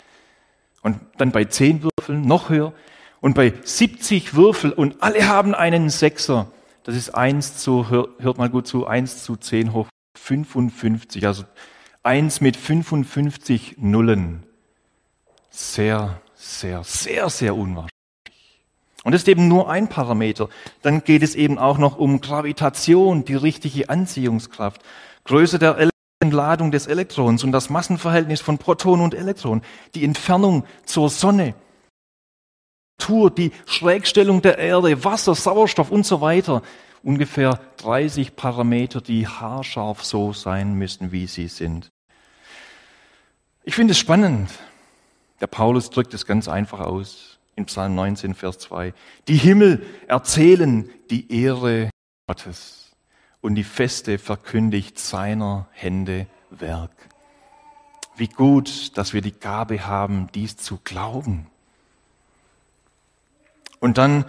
Und 0.80 0.98
dann 1.18 1.30
bei 1.30 1.44
zehn 1.44 1.82
Würfeln 1.82 2.22
noch 2.22 2.48
höher. 2.48 2.72
Und 3.20 3.34
bei 3.34 3.52
70 3.62 4.34
Würfel 4.34 4.72
und 4.72 5.02
alle 5.02 5.28
haben 5.28 5.54
einen 5.54 5.90
Sechser. 5.90 6.50
Das 6.84 6.96
ist 6.96 7.10
eins 7.10 7.58
zu, 7.58 7.90
hört 7.90 8.38
mal 8.38 8.48
gut 8.48 8.66
zu, 8.66 8.86
eins 8.86 9.22
zu 9.22 9.36
zehn 9.36 9.72
hoch 9.72 9.88
55. 10.16 11.26
Also 11.26 11.44
eins 12.02 12.40
mit 12.40 12.56
55 12.56 13.76
Nullen. 13.78 14.44
Sehr, 15.50 16.20
sehr, 16.42 16.82
sehr, 16.84 17.30
sehr 17.30 17.54
unwahrscheinlich. 17.54 17.90
Und 19.04 19.12
das 19.12 19.22
ist 19.22 19.28
eben 19.28 19.48
nur 19.48 19.70
ein 19.70 19.88
Parameter. 19.88 20.48
Dann 20.82 21.02
geht 21.02 21.22
es 21.22 21.34
eben 21.34 21.58
auch 21.58 21.78
noch 21.78 21.98
um 21.98 22.20
Gravitation, 22.20 23.24
die 23.24 23.34
richtige 23.34 23.88
Anziehungskraft. 23.88 24.80
Größe 25.24 25.58
der 25.58 25.90
Ladung 26.24 26.70
des 26.70 26.86
Elektrons 26.86 27.42
und 27.42 27.52
das 27.52 27.70
Massenverhältnis 27.70 28.40
von 28.40 28.58
Proton 28.58 29.00
und 29.00 29.14
Elektron, 29.14 29.62
die 29.94 30.04
Entfernung 30.04 30.64
zur 30.84 31.10
Sonne, 31.10 31.54
die 33.36 33.50
Schrägstellung 33.66 34.42
der 34.42 34.58
Erde, 34.58 35.04
Wasser, 35.04 35.34
Sauerstoff 35.34 35.90
und 35.90 36.06
so 36.06 36.20
weiter. 36.20 36.62
Ungefähr 37.02 37.58
30 37.78 38.36
Parameter, 38.36 39.00
die 39.00 39.26
haarscharf 39.26 40.04
so 40.04 40.32
sein 40.32 40.74
müssen, 40.74 41.10
wie 41.10 41.26
sie 41.26 41.48
sind. 41.48 41.90
Ich 43.64 43.74
finde 43.74 43.92
es 43.92 43.98
spannend. 43.98 44.50
Der 45.42 45.48
Paulus 45.48 45.90
drückt 45.90 46.14
es 46.14 46.24
ganz 46.24 46.46
einfach 46.46 46.78
aus 46.78 47.40
in 47.56 47.66
Psalm 47.66 47.96
19, 47.96 48.34
Vers 48.34 48.60
2. 48.60 48.94
Die 49.26 49.36
Himmel 49.36 49.84
erzählen 50.06 50.88
die 51.10 51.42
Ehre 51.42 51.90
Gottes 52.28 52.92
und 53.40 53.56
die 53.56 53.64
Feste 53.64 54.18
verkündigt 54.18 55.00
seiner 55.00 55.66
Hände 55.72 56.28
Werk. 56.50 56.92
Wie 58.14 58.28
gut, 58.28 58.96
dass 58.96 59.14
wir 59.14 59.20
die 59.20 59.32
Gabe 59.32 59.84
haben, 59.84 60.28
dies 60.32 60.58
zu 60.58 60.78
glauben. 60.84 61.48
Und 63.80 63.98
dann, 63.98 64.26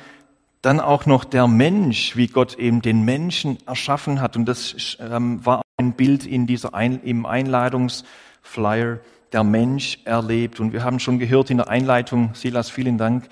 dann 0.63 0.79
auch 0.79 1.05
noch 1.05 1.25
der 1.25 1.47
Mensch, 1.47 2.15
wie 2.15 2.25
Gott 2.25 2.55
eben 2.55 2.81
den 2.81 3.05
Menschen 3.05 3.59
erschaffen 3.67 4.19
hat. 4.19 4.35
Und 4.35 4.45
das 4.45 4.97
ähm, 4.99 5.45
war 5.45 5.61
ein 5.77 5.93
Bild 5.93 6.25
in 6.25 6.47
dieser 6.47 6.73
ein, 6.73 7.03
im 7.03 7.27
Einladungsflyer. 7.27 8.99
Der 9.33 9.43
Mensch 9.43 9.99
erlebt. 10.05 10.59
Und 10.59 10.73
wir 10.73 10.83
haben 10.83 10.99
schon 10.99 11.19
gehört 11.19 11.49
in 11.49 11.57
der 11.57 11.67
Einleitung, 11.67 12.35
Silas, 12.35 12.69
vielen 12.69 12.97
Dank, 12.97 13.27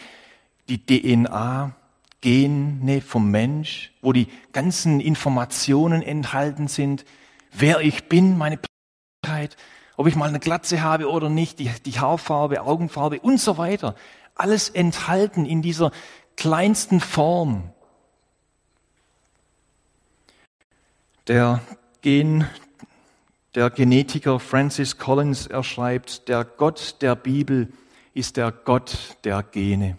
die 0.68 0.84
DNA 0.84 1.76
Gene 2.22 3.02
vom 3.02 3.32
Mensch, 3.32 3.92
wo 4.02 4.14
die 4.14 4.28
ganzen 4.54 5.00
Informationen 5.00 6.02
enthalten 6.02 6.68
sind, 6.68 7.06
wer 7.52 7.82
ich 7.82 8.08
bin, 8.08 8.38
meine 8.38 8.58
Persönlichkeit, 8.58 9.58
ob 9.98 10.08
ich 10.08 10.16
mal 10.16 10.30
eine 10.30 10.40
Glatze 10.40 10.82
habe 10.82 11.10
oder 11.10 11.30
nicht, 11.30 11.60
die, 11.60 11.72
die 11.86 12.00
Haarfarbe, 12.00 12.62
Augenfarbe 12.62 13.20
und 13.20 13.40
so 13.40 13.58
weiter. 13.58 13.96
Alles 14.36 14.70
enthalten 14.70 15.46
in 15.46 15.62
dieser 15.62 15.92
kleinsten 16.36 17.00
Form. 17.00 17.72
Der 21.28 21.62
Gen, 22.02 22.48
Der 23.54 23.70
Genetiker 23.70 24.40
Francis 24.40 24.98
Collins, 24.98 25.48
er 25.48 25.64
schreibt, 25.64 26.30
der 26.30 26.46
Gott 26.46 26.96
der 27.02 27.16
Bibel 27.16 27.74
ist 28.14 28.38
der 28.38 28.52
Gott 28.52 29.18
der 29.26 29.44
Gene. 29.44 29.98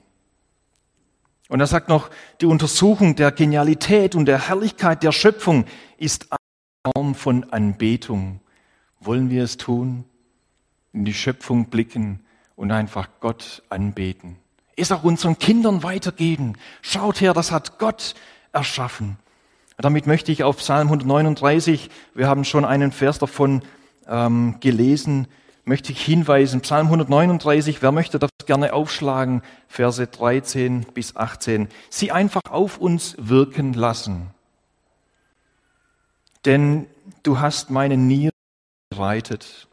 Und 1.50 1.60
er 1.60 1.66
sagt 1.66 1.90
noch, 1.90 2.08
die 2.40 2.46
Untersuchung 2.46 3.14
der 3.14 3.30
Genialität 3.30 4.14
und 4.14 4.24
der 4.24 4.48
Herrlichkeit 4.48 5.02
der 5.02 5.12
Schöpfung 5.12 5.66
ist 5.98 6.32
eine 6.32 6.94
Form 6.94 7.14
von 7.14 7.44
Anbetung. 7.52 8.40
Wollen 9.00 9.28
wir 9.28 9.44
es 9.44 9.58
tun? 9.58 10.04
In 10.94 11.04
die 11.04 11.12
Schöpfung 11.12 11.66
blicken 11.66 12.24
und 12.56 12.70
einfach 12.70 13.08
Gott 13.20 13.62
anbeten. 13.68 14.38
Es 14.76 14.92
auch 14.92 15.04
unseren 15.04 15.38
Kindern 15.38 15.82
weitergeben. 15.82 16.56
Schaut 16.80 17.20
her, 17.20 17.34
das 17.34 17.52
hat 17.52 17.78
Gott 17.78 18.14
erschaffen. 18.52 19.18
Damit 19.82 20.06
möchte 20.06 20.32
ich 20.32 20.44
auf 20.44 20.58
Psalm 20.58 20.86
139, 20.86 21.90
wir 22.14 22.28
haben 22.28 22.44
schon 22.44 22.64
einen 22.64 22.92
Vers 22.92 23.18
davon 23.18 23.62
ähm, 24.06 24.56
gelesen, 24.60 25.26
möchte 25.64 25.92
ich 25.92 26.00
hinweisen. 26.00 26.60
Psalm 26.60 26.86
139, 26.86 27.82
wer 27.82 27.92
möchte 27.92 28.18
das 28.18 28.30
gerne 28.46 28.72
aufschlagen, 28.72 29.42
Verse 29.68 30.06
13 30.06 30.86
bis 30.94 31.16
18. 31.16 31.68
Sie 31.90 32.12
einfach 32.12 32.42
auf 32.48 32.78
uns 32.78 33.16
wirken 33.18 33.74
lassen. 33.74 34.30
Denn 36.44 36.86
du 37.22 37.40
hast 37.40 37.70
meine 37.70 37.96
Niere 37.96 38.32
bereitet 38.90 39.68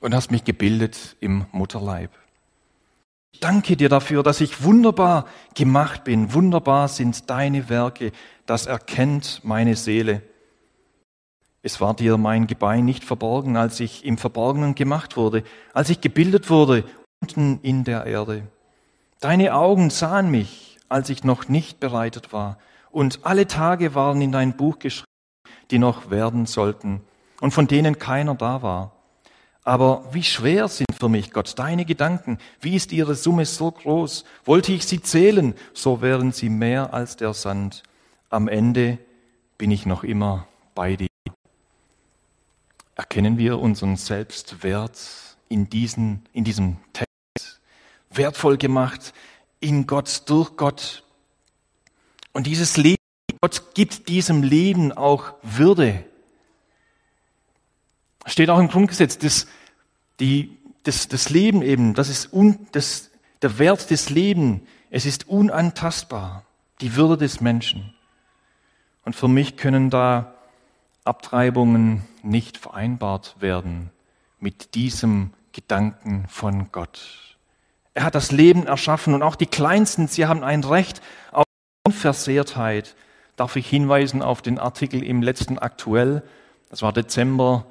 und 0.00 0.14
hast 0.14 0.30
mich 0.30 0.44
gebildet 0.44 1.16
im 1.20 1.46
Mutterleib. 1.52 2.10
Danke 3.40 3.76
dir 3.76 3.88
dafür, 3.88 4.22
dass 4.22 4.40
ich 4.40 4.62
wunderbar 4.62 5.26
gemacht 5.54 6.04
bin. 6.04 6.32
Wunderbar 6.32 6.88
sind 6.88 7.28
deine 7.28 7.68
Werke. 7.68 8.12
Das 8.46 8.66
erkennt 8.66 9.40
meine 9.42 9.76
Seele. 9.76 10.22
Es 11.62 11.80
war 11.80 11.94
dir 11.94 12.16
mein 12.16 12.46
Gebein 12.46 12.84
nicht 12.84 13.02
verborgen, 13.02 13.56
als 13.56 13.80
ich 13.80 14.04
im 14.04 14.18
Verborgenen 14.18 14.76
gemacht 14.76 15.16
wurde, 15.16 15.42
als 15.74 15.90
ich 15.90 16.00
gebildet 16.00 16.48
wurde 16.48 16.84
unten 17.20 17.58
in 17.62 17.84
der 17.84 18.04
Erde. 18.04 18.46
Deine 19.20 19.54
Augen 19.54 19.90
sahen 19.90 20.30
mich, 20.30 20.78
als 20.88 21.08
ich 21.10 21.24
noch 21.24 21.48
nicht 21.48 21.80
bereitet 21.80 22.32
war, 22.32 22.58
und 22.90 23.20
alle 23.24 23.46
Tage 23.46 23.94
waren 23.94 24.20
in 24.20 24.32
dein 24.32 24.56
Buch 24.56 24.78
geschrieben, 24.78 25.06
die 25.70 25.78
noch 25.78 26.10
werden 26.10 26.46
sollten, 26.46 27.02
und 27.40 27.52
von 27.52 27.66
denen 27.66 27.98
keiner 27.98 28.34
da 28.34 28.62
war. 28.62 28.92
Aber 29.64 30.04
wie 30.12 30.22
schwer 30.22 30.68
sind 30.68 30.86
für 30.98 31.08
mich, 31.08 31.32
Gott, 31.32 31.58
deine 31.58 31.84
Gedanken? 31.84 32.38
Wie 32.60 32.76
ist 32.76 32.92
ihre 32.92 33.16
Summe 33.16 33.44
so 33.44 33.72
groß? 33.72 34.24
Wollte 34.44 34.72
ich 34.72 34.86
sie 34.86 35.02
zählen, 35.02 35.54
so 35.74 36.00
wären 36.00 36.30
sie 36.30 36.48
mehr 36.48 36.94
als 36.94 37.16
der 37.16 37.34
Sand. 37.34 37.82
Am 38.30 38.48
Ende 38.48 38.98
bin 39.58 39.70
ich 39.70 39.86
noch 39.86 40.02
immer 40.02 40.46
bei 40.74 40.96
dir. 40.96 41.08
Erkennen 42.96 43.38
wir 43.38 43.58
unseren 43.58 43.96
Selbstwert 43.96 44.98
in, 45.48 45.70
diesen, 45.70 46.26
in 46.32 46.44
diesem 46.44 46.78
Text, 46.92 47.60
wertvoll 48.10 48.56
gemacht 48.56 49.12
in 49.60 49.86
Gott, 49.86 50.22
durch 50.26 50.56
Gott. 50.56 51.04
Und 52.32 52.46
dieses 52.46 52.76
Leben, 52.76 52.96
Gott 53.40 53.74
gibt 53.74 54.08
diesem 54.08 54.42
Leben 54.42 54.92
auch 54.92 55.34
Würde. 55.42 56.04
Steht 58.26 58.50
auch 58.50 58.58
im 58.58 58.68
Grundgesetz, 58.68 59.18
das, 59.18 59.46
die, 60.20 60.56
das, 60.82 61.08
das 61.08 61.30
Leben 61.30 61.62
eben, 61.62 61.94
das 61.94 62.08
ist 62.08 62.32
un, 62.32 62.66
das, 62.72 63.10
der 63.42 63.58
Wert 63.58 63.90
des 63.90 64.10
Lebens, 64.10 64.62
es 64.90 65.06
ist 65.06 65.28
unantastbar, 65.28 66.44
die 66.80 66.96
Würde 66.96 67.16
des 67.16 67.40
Menschen. 67.40 67.95
Und 69.06 69.14
für 69.14 69.28
mich 69.28 69.56
können 69.56 69.88
da 69.88 70.34
Abtreibungen 71.04 72.02
nicht 72.24 72.58
vereinbart 72.58 73.36
werden 73.38 73.90
mit 74.40 74.74
diesem 74.74 75.32
Gedanken 75.52 76.26
von 76.28 76.72
Gott. 76.72 77.36
Er 77.94 78.02
hat 78.02 78.16
das 78.16 78.32
Leben 78.32 78.66
erschaffen 78.66 79.14
und 79.14 79.22
auch 79.22 79.36
die 79.36 79.46
Kleinsten, 79.46 80.08
sie 80.08 80.26
haben 80.26 80.42
ein 80.42 80.64
Recht 80.64 81.00
auf 81.30 81.44
Unversehrtheit. 81.86 82.96
Darf 83.36 83.54
ich 83.54 83.68
hinweisen 83.68 84.22
auf 84.22 84.42
den 84.42 84.58
Artikel 84.58 85.04
im 85.04 85.22
letzten 85.22 85.56
Aktuell, 85.56 86.24
das 86.68 86.82
war 86.82 86.92
Dezember 86.92 87.66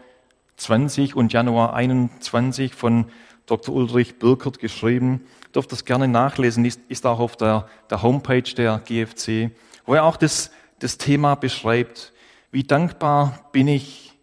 20 0.55 1.17
und 1.17 1.33
Januar 1.33 1.73
21 1.73 2.73
von 2.73 3.11
Dr. 3.45 3.75
Ulrich 3.75 4.19
Birkert 4.19 4.59
geschrieben. 4.59 5.25
Dürft 5.53 5.73
das 5.73 5.83
gerne 5.83 6.07
nachlesen, 6.07 6.63
ist, 6.63 6.79
ist 6.87 7.05
auch 7.05 7.19
auf 7.19 7.35
der, 7.35 7.67
der 7.89 8.01
Homepage 8.01 8.55
der 8.55 8.79
GFC, 8.79 9.51
wo 9.85 9.95
er 9.95 10.05
auch 10.05 10.15
das, 10.15 10.49
das 10.79 10.97
Thema 10.97 11.35
beschreibt. 11.35 12.13
Wie 12.51 12.63
dankbar 12.63 13.49
bin 13.51 13.67
ich 13.67 14.13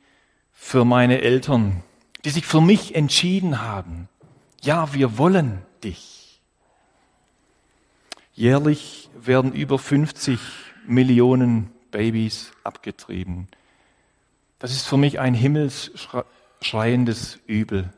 für 0.52 0.84
meine 0.84 1.20
Eltern, 1.20 1.82
die 2.24 2.30
sich 2.30 2.46
für 2.46 2.60
mich 2.60 2.94
entschieden 2.94 3.62
haben. 3.62 4.08
Ja, 4.62 4.94
wir 4.94 5.18
wollen 5.18 5.62
dich. 5.82 6.40
Jährlich 8.34 9.10
werden 9.14 9.52
über 9.52 9.78
50 9.78 10.38
Millionen 10.86 11.70
Babys 11.90 12.52
abgetrieben. 12.64 13.48
Das 14.58 14.72
ist 14.72 14.86
für 14.86 14.96
mich 14.96 15.18
ein 15.18 15.34
himmelsschreiendes 15.34 17.40
Übel. 17.46 17.92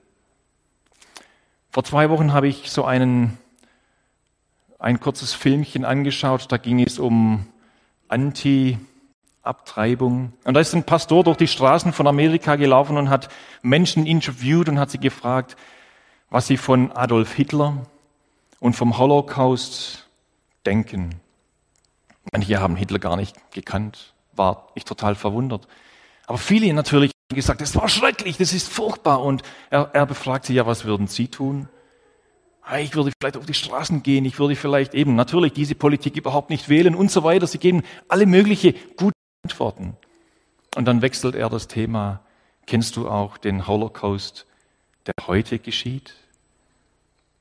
Vor 1.71 1.85
zwei 1.85 2.09
Wochen 2.09 2.33
habe 2.33 2.49
ich 2.49 2.71
so 2.71 2.85
einen, 2.85 3.37
ein 4.79 5.01
kurzes 5.01 5.35
Filmchen 5.35 5.85
angeschaut, 5.85 6.51
da 6.51 6.57
ging 6.57 6.81
es 6.81 6.99
um 6.99 7.47
Anti-Abtreibung. 8.15 10.33
Und 10.45 10.55
da 10.55 10.61
ist 10.61 10.75
ein 10.75 10.85
Pastor 10.85 11.25
durch 11.25 11.37
die 11.37 11.49
Straßen 11.49 11.93
von 11.93 12.07
Amerika 12.07 12.55
gelaufen 12.55 12.97
und 12.97 13.11
hat 13.11 13.29
Menschen 13.63 14.07
interviewt 14.07 14.69
und 14.69 14.79
hat 14.79 14.91
sie 14.91 14.99
gefragt, 14.99 15.57
was 16.31 16.47
sie 16.47 16.57
von 16.57 16.93
Adolf 16.93 17.35
Hitler 17.35 17.85
und 18.61 18.75
vom 18.75 18.99
Holocaust 18.99 20.07
denken. 20.65 21.17
Manche 22.33 22.61
haben 22.61 22.77
Hitler 22.77 23.01
gar 23.01 23.17
nicht 23.17 23.51
gekannt, 23.51 24.15
war 24.33 24.69
ich 24.75 24.85
total 24.85 25.17
verwundert. 25.17 25.67
Aber 26.27 26.39
viele 26.39 26.73
natürlich 26.73 27.11
haben 27.31 27.37
gesagt, 27.37 27.61
das 27.61 27.77
war 27.77 27.89
schrecklich, 27.89 28.39
das 28.39 28.53
ist 28.53 28.69
furchtbar. 28.69 29.23
Und 29.23 29.43
er, 29.71 29.91
er 29.93 30.07
befragt 30.07 30.47
sie, 30.47 30.55
ja, 30.55 30.67
was 30.67 30.85
würden 30.85 31.09
Sie 31.09 31.29
tun? 31.29 31.69
Ich 32.81 32.95
würde 32.95 33.13
vielleicht 33.21 33.37
auf 33.37 33.45
die 33.45 33.55
Straßen 33.55 34.03
gehen, 34.03 34.25
ich 34.25 34.39
würde 34.39 34.57
vielleicht 34.57 34.95
eben 34.95 35.15
natürlich 35.15 35.53
diese 35.53 35.75
Politik 35.75 36.17
überhaupt 36.17 36.49
nicht 36.49 36.69
wählen 36.69 36.95
und 36.95 37.11
so 37.11 37.23
weiter. 37.23 37.47
Sie 37.47 37.59
geben 37.59 37.83
alle 38.09 38.25
mögliche 38.25 38.73
gute 38.97 39.15
Antworten. 39.45 39.97
Und 40.75 40.87
dann 40.87 41.03
wechselt 41.03 41.35
er 41.35 41.51
das 41.51 41.69
Thema. 41.69 42.21
Kennst 42.67 42.97
du 42.97 43.09
auch 43.09 43.37
den 43.37 43.67
Holocaust, 43.67 44.47
der 45.07 45.15
heute 45.27 45.59
geschieht? 45.59 46.15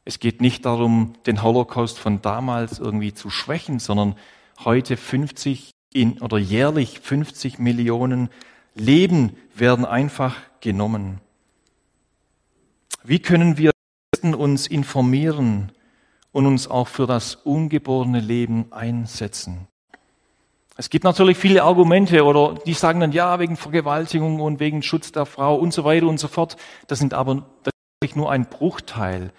Es 0.05 0.19
geht 0.19 0.41
nicht 0.41 0.65
darum, 0.65 1.13
den 1.25 1.41
Holocaust 1.41 1.97
von 1.97 2.21
damals 2.21 2.79
irgendwie 2.79 3.13
zu 3.13 3.29
schwächen, 3.29 3.79
sondern 3.79 4.15
heute 4.65 4.97
50 4.97 5.71
in, 5.93 6.19
oder 6.19 6.37
jährlich 6.37 6.99
50 6.99 7.59
Millionen 7.59 8.29
Leben 8.75 9.37
werden 9.55 9.85
einfach 9.85 10.35
genommen. 10.59 11.21
Wie 13.03 13.19
können 13.19 13.57
wir 13.57 13.72
uns 14.23 14.67
informieren 14.67 15.71
und 16.31 16.45
uns 16.45 16.67
auch 16.67 16.87
für 16.87 17.07
das 17.07 17.35
ungeborene 17.35 18.19
Leben 18.19 18.71
einsetzen? 18.71 19.67
Es 20.75 20.89
gibt 20.89 21.03
natürlich 21.03 21.37
viele 21.37 21.63
Argumente 21.63 22.23
oder 22.23 22.55
die 22.65 22.73
sagen 22.73 22.99
dann 22.99 23.11
ja 23.11 23.39
wegen 23.39 23.57
Vergewaltigung 23.57 24.39
und 24.39 24.59
wegen 24.59 24.81
Schutz 24.81 25.11
der 25.11 25.25
Frau 25.25 25.55
und 25.55 25.73
so 25.73 25.83
weiter 25.83 26.07
und 26.07 26.19
so 26.19 26.27
fort. 26.27 26.57
Das 26.87 26.99
sind 26.99 27.13
aber 27.13 27.45
ist 28.03 28.15
nur 28.15 28.31
ein 28.31 28.45
Bruchteil 28.45 29.31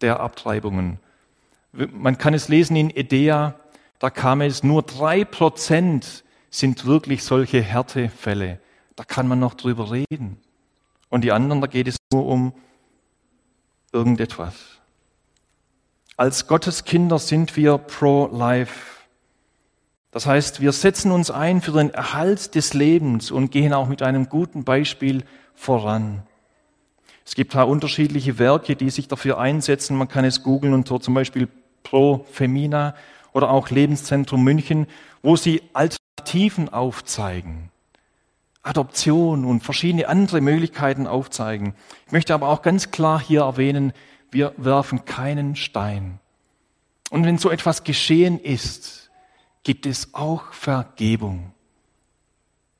der 0.00 0.20
Abtreibungen. 0.20 0.98
Man 1.72 2.18
kann 2.18 2.34
es 2.34 2.48
lesen 2.48 2.76
in 2.76 2.90
Edea, 2.90 3.54
da 3.98 4.10
kam 4.10 4.40
es 4.40 4.62
nur 4.62 4.82
drei 4.82 5.24
Prozent 5.24 6.24
sind 6.50 6.84
wirklich 6.84 7.24
solche 7.24 7.62
Härtefälle 7.62 8.60
da 8.96 9.04
kann 9.04 9.26
man 9.26 9.38
noch 9.38 9.54
drüber 9.54 9.90
reden. 9.90 10.38
Und 11.08 11.22
die 11.24 11.32
anderen, 11.32 11.60
da 11.60 11.66
geht 11.66 11.88
es 11.88 11.96
nur 12.12 12.26
um 12.26 12.52
irgendetwas. 13.92 14.54
Als 16.16 16.46
Gottes 16.46 16.84
Kinder 16.84 17.18
sind 17.18 17.56
wir 17.56 17.78
pro-life. 17.78 19.02
Das 20.10 20.26
heißt, 20.26 20.60
wir 20.60 20.72
setzen 20.72 21.10
uns 21.10 21.30
ein 21.30 21.62
für 21.62 21.72
den 21.72 21.90
Erhalt 21.90 22.54
des 22.54 22.74
Lebens 22.74 23.30
und 23.30 23.50
gehen 23.50 23.72
auch 23.72 23.88
mit 23.88 24.02
einem 24.02 24.28
guten 24.28 24.62
Beispiel 24.62 25.24
voran. 25.54 26.22
Es 27.24 27.34
gibt 27.34 27.54
da 27.54 27.62
unterschiedliche 27.62 28.38
Werke, 28.38 28.76
die 28.76 28.90
sich 28.90 29.08
dafür 29.08 29.38
einsetzen. 29.38 29.96
Man 29.96 30.08
kann 30.08 30.24
es 30.24 30.42
googeln 30.42 30.74
und 30.74 30.86
zum 30.86 31.14
Beispiel 31.14 31.48
Pro 31.82 32.26
Femina 32.30 32.94
oder 33.32 33.50
auch 33.50 33.70
Lebenszentrum 33.70 34.44
München, 34.44 34.86
wo 35.22 35.36
sie 35.36 35.62
Alternativen 35.72 36.68
aufzeigen. 36.68 37.71
Adoption 38.62 39.44
und 39.44 39.62
verschiedene 39.62 40.08
andere 40.08 40.40
Möglichkeiten 40.40 41.06
aufzeigen. 41.06 41.74
Ich 42.06 42.12
möchte 42.12 42.34
aber 42.34 42.48
auch 42.48 42.62
ganz 42.62 42.90
klar 42.90 43.20
hier 43.20 43.42
erwähnen, 43.42 43.92
wir 44.30 44.54
werfen 44.56 45.04
keinen 45.04 45.56
Stein. 45.56 46.20
Und 47.10 47.26
wenn 47.26 47.38
so 47.38 47.50
etwas 47.50 47.84
geschehen 47.84 48.38
ist, 48.38 49.10
gibt 49.64 49.84
es 49.86 50.14
auch 50.14 50.52
Vergebung. 50.52 51.52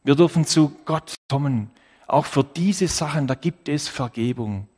Wir 0.05 0.15
dürfen 0.15 0.47
zu 0.47 0.73
Gott 0.85 1.15
kommen, 1.29 1.71
Auch 2.07 2.27
für 2.27 2.45
diese 2.45 2.89
Sachen, 2.89 3.27
da 3.27 3.35
gibt 3.35 3.69
es 3.69 3.89
Vergebung. 3.89 4.69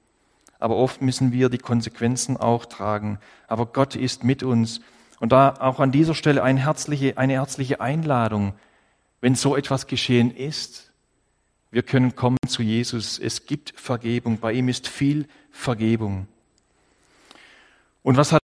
Aber 0.60 0.76
oft 0.76 1.02
müssen 1.02 1.32
wir 1.32 1.48
die 1.48 1.58
Konsequenzen 1.58 2.36
auch 2.36 2.64
tragen. 2.64 3.18
Aber 3.48 3.66
Gott 3.66 3.96
ist 3.96 4.22
mit 4.22 4.42
uns. 4.42 4.80
Und 5.18 5.32
da 5.32 5.54
auch 5.58 5.80
an 5.80 5.92
dieser 5.92 6.14
Stelle 6.14 6.42
eine 6.42 6.60
herzliche, 6.60 7.18
eine 7.18 7.34
herzliche 7.34 7.80
Einladung, 7.80 8.54
wenn 9.20 9.34
so 9.34 9.56
etwas 9.56 9.86
geschehen 9.86 10.34
ist. 10.34 10.92
Wir 11.74 11.82
können 11.82 12.14
kommen 12.14 12.38
zu 12.46 12.62
Jesus. 12.62 13.18
Es 13.18 13.46
gibt 13.46 13.74
Vergebung. 13.74 14.38
Bei 14.38 14.52
ihm 14.52 14.68
ist 14.68 14.86
viel 14.86 15.26
Vergebung. 15.50 16.28
Und 18.04 18.16
was 18.16 18.30
hat 18.30 18.40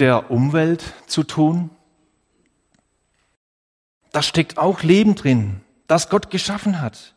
der 0.00 0.30
Umwelt 0.30 0.82
zu 1.06 1.22
tun? 1.22 1.68
Da 4.10 4.22
steckt 4.22 4.56
auch 4.56 4.82
Leben 4.82 5.16
drin, 5.16 5.60
das 5.86 6.08
Gott 6.08 6.30
geschaffen 6.30 6.80
hat. 6.80 7.14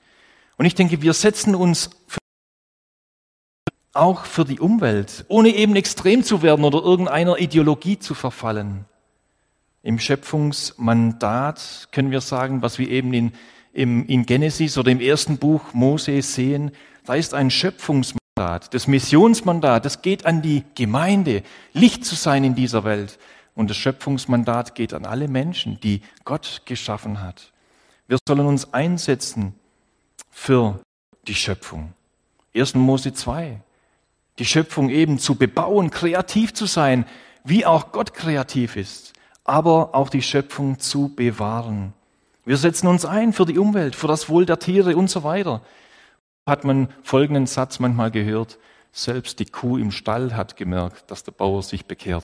Und 0.58 0.66
ich 0.66 0.76
denke, 0.76 1.02
wir 1.02 1.14
setzen 1.14 1.56
uns 1.56 1.90
für 2.06 2.20
auch 3.94 4.26
für 4.26 4.44
die 4.44 4.60
Umwelt, 4.60 5.24
ohne 5.30 5.56
eben 5.56 5.78
extrem 5.78 6.26
zu 6.26 6.42
werden 6.42 6.66
oder 6.66 6.84
irgendeiner 6.84 7.40
Ideologie 7.40 7.98
zu 7.98 8.14
verfallen. 8.14 8.84
Im 9.84 10.00
Schöpfungsmandat 10.00 11.88
können 11.94 12.12
wir 12.12 12.20
sagen, 12.20 12.62
was 12.62 12.78
wir 12.78 12.90
eben 12.90 13.14
in, 13.14 13.32
im, 13.76 14.08
in 14.08 14.26
Genesis 14.26 14.78
oder 14.80 14.92
im 14.92 15.00
ersten 15.00 15.38
Buch 15.38 15.62
Mose 15.74 16.22
sehen, 16.24 16.72
da 17.06 17.14
ist 17.14 17.36
ein 17.36 17.52
Schöpfungsmandat, 17.52 18.74
das 18.74 18.88
Missionsmandat, 18.88 19.86
das 19.86 20.02
geht 20.02 20.26
an 20.26 20.42
die 20.42 20.64
Gemeinde, 20.74 21.44
Licht 21.74 22.04
zu 22.04 22.16
sein 22.16 22.44
in 22.44 22.56
dieser 22.56 22.84
Welt. 22.84 23.20
Und 23.54 23.70
das 23.70 23.78
Schöpfungsmandat 23.78 24.74
geht 24.74 24.94
an 24.94 25.06
alle 25.06 25.28
Menschen, 25.28 25.80
die 25.80 26.02
Gott 26.24 26.64
geschaffen 26.66 27.22
hat. 27.22 27.54
Wir 28.08 28.18
sollen 28.28 28.48
uns 28.48 28.74
einsetzen 28.74 29.54
für 30.32 30.80
die 31.28 31.36
Schöpfung. 31.36 31.94
1. 32.54 32.74
Mose 32.74 33.14
2 33.14 33.62
die 34.40 34.46
Schöpfung 34.46 34.90
eben 34.90 35.20
zu 35.20 35.36
bebauen, 35.36 35.92
kreativ 35.92 36.54
zu 36.54 36.66
sein, 36.66 37.06
wie 37.44 37.66
auch 37.66 37.92
Gott 37.92 38.14
kreativ 38.14 38.76
ist, 38.76 39.14
aber 39.44 39.94
auch 39.94 40.10
die 40.10 40.22
Schöpfung 40.22 40.80
zu 40.80 41.14
bewahren. 41.16 41.94
Wir 42.46 42.58
setzen 42.58 42.88
uns 42.88 43.06
ein 43.06 43.34
für 43.34 43.46
die 43.46 43.58
Umwelt, 43.58 43.96
für 43.96 44.08
das 44.08 44.30
Wohl 44.30 44.46
der 44.46 44.60
Tiere 44.60 44.96
und 44.96 45.10
so 45.10 45.24
weiter. 45.24 45.62
Hat 46.48 46.64
man 46.64 46.90
folgenden 47.02 47.48
Satz 47.48 47.80
manchmal 47.80 48.12
gehört, 48.12 48.60
selbst 48.92 49.40
die 49.40 49.46
Kuh 49.46 49.78
im 49.78 49.92
Stall 49.92 50.36
hat 50.36 50.56
gemerkt, 50.56 51.10
dass 51.12 51.24
der 51.24 51.32
Bauer 51.32 51.64
sich 51.64 51.86
bekehrt. 51.86 52.24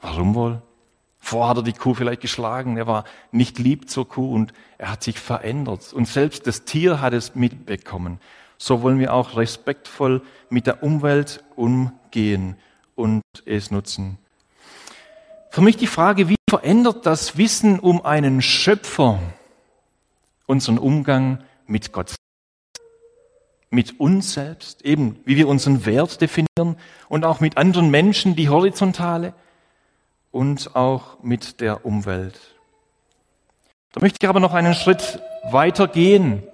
Warum 0.00 0.34
wohl? 0.34 0.60
Vorher 1.18 1.50
hat 1.50 1.56
er 1.58 1.62
die 1.62 1.72
Kuh 1.72 1.94
vielleicht 1.94 2.20
geschlagen, 2.20 2.76
er 2.76 2.88
war 2.88 3.04
nicht 3.30 3.60
lieb 3.60 3.88
zur 3.88 4.08
Kuh 4.08 4.34
und 4.34 4.52
er 4.76 4.90
hat 4.90 5.04
sich 5.04 5.20
verändert. 5.20 5.92
Und 5.92 6.08
selbst 6.08 6.48
das 6.48 6.64
Tier 6.64 7.00
hat 7.00 7.12
es 7.12 7.36
mitbekommen 7.36 8.18
so 8.62 8.80
wollen 8.82 9.00
wir 9.00 9.12
auch 9.12 9.36
respektvoll 9.36 10.22
mit 10.48 10.68
der 10.68 10.84
Umwelt 10.84 11.42
umgehen 11.56 12.56
und 12.94 13.22
es 13.44 13.72
nutzen. 13.72 14.18
Für 15.52 15.60
mich 15.60 15.76
die 15.76 15.86
Frage, 15.86 16.30
wie 16.30 16.36
verändert 16.48 17.04
das 17.04 17.36
Wissen 17.36 17.78
um 17.78 18.06
einen 18.06 18.40
Schöpfer 18.40 19.18
unseren 20.46 20.78
Umgang 20.78 21.44
mit 21.66 21.92
Gott? 21.92 22.14
Mit 23.68 24.00
uns 24.00 24.32
selbst, 24.32 24.80
eben 24.80 25.20
wie 25.26 25.36
wir 25.36 25.48
unseren 25.48 25.84
Wert 25.84 26.22
definieren 26.22 26.78
und 27.10 27.26
auch 27.26 27.40
mit 27.40 27.58
anderen 27.58 27.90
Menschen, 27.90 28.34
die 28.34 28.48
horizontale 28.48 29.34
und 30.30 30.74
auch 30.74 31.22
mit 31.22 31.60
der 31.60 31.84
Umwelt. 31.84 32.40
Da 33.92 34.00
möchte 34.00 34.16
ich 34.22 34.28
aber 34.30 34.40
noch 34.40 34.54
einen 34.54 34.72
Schritt 34.72 35.20
weiter 35.50 35.86
gehen 35.86 36.44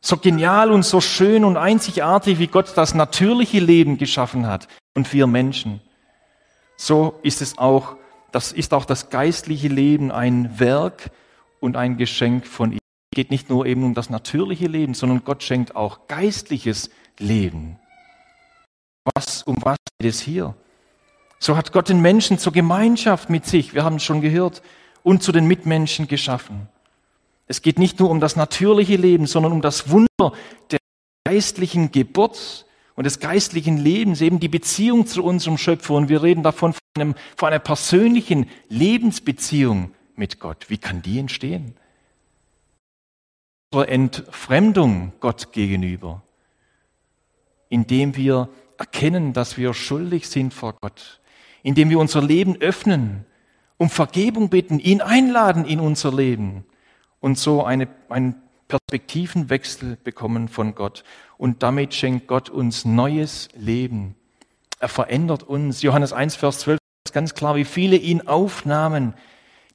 so 0.00 0.18
genial 0.18 0.70
und 0.70 0.84
so 0.84 1.00
schön 1.00 1.44
und 1.44 1.56
einzigartig, 1.56 2.38
wie 2.38 2.46
Gott 2.46 2.76
das 2.76 2.94
natürliche 2.94 3.58
Leben 3.58 3.98
geschaffen 3.98 4.46
hat 4.46 4.68
und 4.94 5.12
wir 5.12 5.26
Menschen. 5.26 5.80
So 6.76 7.18
ist 7.22 7.40
es 7.40 7.56
auch, 7.56 7.96
das 8.34 8.50
ist 8.50 8.74
auch 8.74 8.84
das 8.84 9.10
geistliche 9.10 9.68
Leben 9.68 10.10
ein 10.10 10.58
Werk 10.58 11.12
und 11.60 11.76
ein 11.76 11.96
Geschenk 11.96 12.48
von 12.48 12.72
ihm. 12.72 12.78
Es 13.12 13.16
geht 13.16 13.30
nicht 13.30 13.48
nur 13.48 13.64
eben 13.64 13.84
um 13.84 13.94
das 13.94 14.10
natürliche 14.10 14.66
Leben, 14.66 14.94
sondern 14.94 15.24
Gott 15.24 15.44
schenkt 15.44 15.76
auch 15.76 16.08
geistliches 16.08 16.90
Leben. 17.20 17.78
Was, 19.14 19.44
um 19.44 19.56
was 19.62 19.76
geht 20.00 20.10
es 20.10 20.20
hier? 20.20 20.56
So 21.38 21.56
hat 21.56 21.70
Gott 21.70 21.88
den 21.88 22.02
Menschen 22.02 22.38
zur 22.38 22.52
Gemeinschaft 22.52 23.30
mit 23.30 23.46
sich, 23.46 23.72
wir 23.72 23.84
haben 23.84 23.96
es 23.96 24.02
schon 24.02 24.20
gehört, 24.20 24.62
und 25.04 25.22
zu 25.22 25.30
den 25.30 25.46
Mitmenschen 25.46 26.08
geschaffen. 26.08 26.68
Es 27.46 27.62
geht 27.62 27.78
nicht 27.78 28.00
nur 28.00 28.10
um 28.10 28.18
das 28.18 28.34
natürliche 28.34 28.96
Leben, 28.96 29.26
sondern 29.26 29.52
um 29.52 29.60
das 29.60 29.90
Wunder 29.90 30.32
der 30.72 30.80
geistlichen 31.24 31.92
Geburt 31.92 32.66
und 32.96 33.04
des 33.04 33.18
geistlichen 33.20 33.76
Lebens, 33.76 34.20
eben 34.20 34.40
die 34.40 34.48
Beziehung 34.48 35.06
zu 35.06 35.22
unserem 35.24 35.58
Schöpfer. 35.58 35.94
Und 35.94 36.08
wir 36.08 36.22
reden 36.22 36.42
davon 36.42 36.72
von, 36.72 36.80
einem, 36.94 37.14
von 37.36 37.48
einer 37.48 37.58
persönlichen 37.58 38.48
Lebensbeziehung 38.68 39.92
mit 40.16 40.38
Gott. 40.38 40.66
Wie 40.68 40.78
kann 40.78 41.02
die 41.02 41.18
entstehen? 41.18 41.76
Unsere 43.72 43.90
Entfremdung 43.90 45.12
Gott 45.18 45.52
gegenüber, 45.52 46.22
indem 47.68 48.14
wir 48.14 48.48
erkennen, 48.78 49.32
dass 49.32 49.56
wir 49.56 49.74
schuldig 49.74 50.28
sind 50.28 50.54
vor 50.54 50.74
Gott, 50.80 51.20
indem 51.64 51.90
wir 51.90 51.98
unser 51.98 52.22
Leben 52.22 52.56
öffnen, 52.60 53.24
um 53.76 53.90
Vergebung 53.90 54.50
bitten, 54.50 54.78
ihn 54.78 55.00
einladen 55.00 55.64
in 55.64 55.80
unser 55.80 56.14
Leben 56.14 56.64
und 57.18 57.38
so 57.38 57.64
eine, 57.64 57.88
einen 58.08 58.43
Perspektivenwechsel 58.68 59.96
bekommen 60.02 60.48
von 60.48 60.74
Gott. 60.74 61.04
Und 61.38 61.62
damit 61.62 61.94
schenkt 61.94 62.26
Gott 62.26 62.50
uns 62.50 62.84
neues 62.84 63.48
Leben. 63.54 64.14
Er 64.78 64.88
verändert 64.88 65.42
uns. 65.42 65.82
Johannes 65.82 66.12
1, 66.12 66.36
Vers 66.36 66.60
12 66.60 66.78
ist 67.06 67.12
ganz 67.12 67.34
klar, 67.34 67.56
wie 67.56 67.64
viele 67.64 67.96
ihn 67.96 68.26
aufnahmen, 68.26 69.14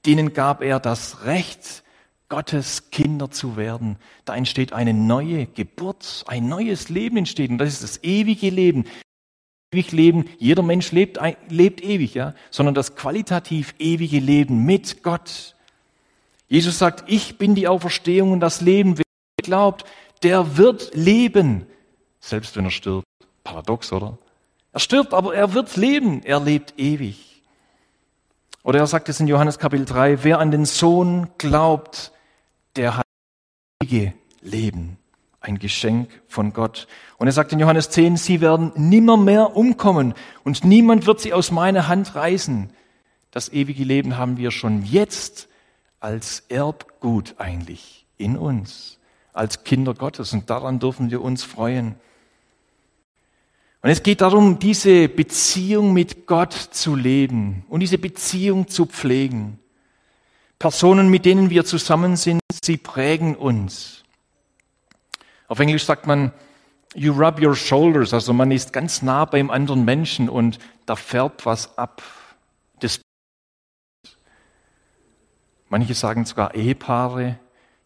denen 0.05 0.33
gab 0.33 0.61
er 0.61 0.79
das 0.79 1.25
Recht, 1.25 1.83
Gottes 2.29 2.91
Kinder 2.91 3.31
zu 3.31 3.57
werden. 3.57 3.97
Da 4.23 4.35
entsteht 4.35 4.71
eine 4.71 4.93
neue 4.93 5.47
Geburt, 5.47 6.23
ein 6.27 6.47
neues 6.47 6.89
Leben 6.89 7.17
entsteht. 7.17 7.49
Und 7.49 7.57
das 7.57 7.69
ist 7.69 7.83
das 7.83 8.03
ewige 8.03 8.49
Leben. 8.51 8.85
Ewig 9.71 9.91
Leben, 9.91 10.25
jeder 10.37 10.63
Mensch 10.63 10.91
lebt, 10.91 11.19
lebt 11.49 11.83
ewig, 11.83 12.13
ja, 12.13 12.33
sondern 12.49 12.75
das 12.75 12.95
qualitativ 12.95 13.75
ewige 13.77 14.19
Leben 14.19 14.65
mit 14.65 15.03
Gott. 15.03 15.55
Jesus 16.49 16.79
sagt, 16.79 17.03
ich 17.07 17.37
bin 17.37 17.55
die 17.55 17.67
Auferstehung 17.67 18.31
und 18.31 18.39
das 18.39 18.59
Leben. 18.59 18.97
Wer 18.97 19.05
glaubt, 19.43 19.85
der 20.23 20.57
wird 20.57 20.91
leben, 20.95 21.67
selbst 22.19 22.55
wenn 22.57 22.65
er 22.65 22.71
stirbt. 22.71 23.05
Paradox, 23.43 23.93
oder? 23.93 24.17
Er 24.73 24.79
stirbt, 24.79 25.13
aber 25.13 25.33
er 25.35 25.53
wird 25.53 25.77
leben. 25.77 26.23
Er 26.23 26.39
lebt 26.39 26.73
ewig. 26.77 27.43
Oder 28.63 28.79
er 28.79 28.87
sagt 28.87 29.09
es 29.09 29.19
in 29.19 29.27
Johannes 29.27 29.59
Kapitel 29.59 29.85
3, 29.85 30.23
wer 30.23 30.39
an 30.39 30.51
den 30.51 30.65
Sohn 30.65 31.29
glaubt, 31.37 32.11
der 32.75 32.97
hat 32.97 33.05
ewige 33.81 34.13
Leben. 34.41 34.97
Ein 35.41 35.59
Geschenk 35.59 36.09
von 36.27 36.51
Gott. 36.51 36.87
Und 37.17 37.27
er 37.27 37.33
sagt 37.33 37.53
in 37.53 37.59
Johannes 37.59 37.89
10, 37.91 38.17
sie 38.17 38.41
werden 38.41 38.71
nimmer 38.75 39.17
mehr 39.17 39.55
umkommen 39.55 40.13
und 40.43 40.63
niemand 40.63 41.05
wird 41.05 41.19
sie 41.19 41.33
aus 41.33 41.51
meiner 41.51 41.87
Hand 41.87 42.15
reißen. 42.15 42.71
Das 43.31 43.49
ewige 43.49 43.83
Leben 43.83 44.17
haben 44.17 44.37
wir 44.37 44.51
schon 44.51 44.83
jetzt 44.83 45.48
als 45.99 46.43
Erbgut 46.49 47.35
eigentlich 47.37 48.05
in 48.17 48.37
uns, 48.37 48.97
als 49.33 49.63
Kinder 49.63 49.93
Gottes. 49.93 50.33
Und 50.33 50.49
daran 50.49 50.79
dürfen 50.79 51.11
wir 51.11 51.21
uns 51.21 51.43
freuen. 51.43 51.95
Und 53.81 53.89
es 53.89 54.03
geht 54.03 54.21
darum, 54.21 54.59
diese 54.59 55.07
Beziehung 55.07 55.93
mit 55.93 56.27
Gott 56.27 56.53
zu 56.53 56.95
leben 56.95 57.65
und 57.69 57.79
diese 57.79 57.97
Beziehung 57.97 58.67
zu 58.67 58.85
pflegen. 58.85 59.59
Personen, 60.57 61.09
mit 61.09 61.23
denen 61.25 61.49
wir 61.49 61.63
zusammen 61.63 62.17
sind, 62.17 62.41
sie 62.61 62.75
prägen 62.75 63.35
uns. 63.35 64.03
Auf 65.47 65.59
Englisch 65.59 65.85
sagt 65.85 66.05
man, 66.05 66.33
you 66.93 67.13
rub 67.13 67.41
your 67.41 67.55
shoulders, 67.55 68.13
also 68.13 68.33
man 68.33 68.51
ist 68.51 68.73
ganz 68.73 69.01
nah 69.01 69.23
beim 69.23 69.49
anderen 69.49 69.85
Menschen 69.85 70.27
und 70.27 70.59
da 70.85 70.97
färbt 70.97 71.45
was 71.45 71.77
ab. 71.77 72.03
Das 72.81 72.99
Manche 75.69 75.93
sagen 75.93 76.25
sogar 76.25 76.55
Ehepaare, 76.55 77.37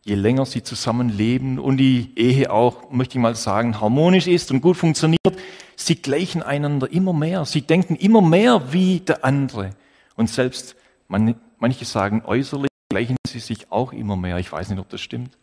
je 0.06 0.16
länger 0.16 0.46
sie 0.46 0.64
zusammenleben 0.64 1.60
und 1.60 1.78
die 1.78 2.12
Ehe 2.16 2.52
auch, 2.52 2.92
möchte 2.92 3.18
ich 3.18 3.22
mal 3.22 3.36
sagen, 3.36 3.80
harmonisch 3.80 4.28
ist 4.28 4.52
und 4.52 4.62
gut 4.62 4.78
funktioniert, 4.78 5.38
sie 5.76 5.96
gleichen 5.96 6.42
einander 6.42 6.92
immer 6.92 7.14
mehr. 7.14 7.46
Sie 7.46 7.62
denken 7.62 7.96
immer 7.96 8.22
mehr 8.22 8.72
wie 8.72 9.02
der 9.02 9.26
andere. 9.26 9.72
Und 10.16 10.30
selbst 10.30 10.76
manche 11.08 11.86
sagen 11.86 12.24
äußerlich 12.26 12.70
gleichen 12.90 13.18
sie 13.28 13.40
sich 13.40 13.72
auch 13.72 13.92
immer 13.92 14.16
mehr. 14.16 14.38
Ich 14.38 14.52
weiß 14.52 14.70
nicht, 14.70 14.80
ob 14.80 14.90
das 14.90 15.02
stimmt. 15.02 15.38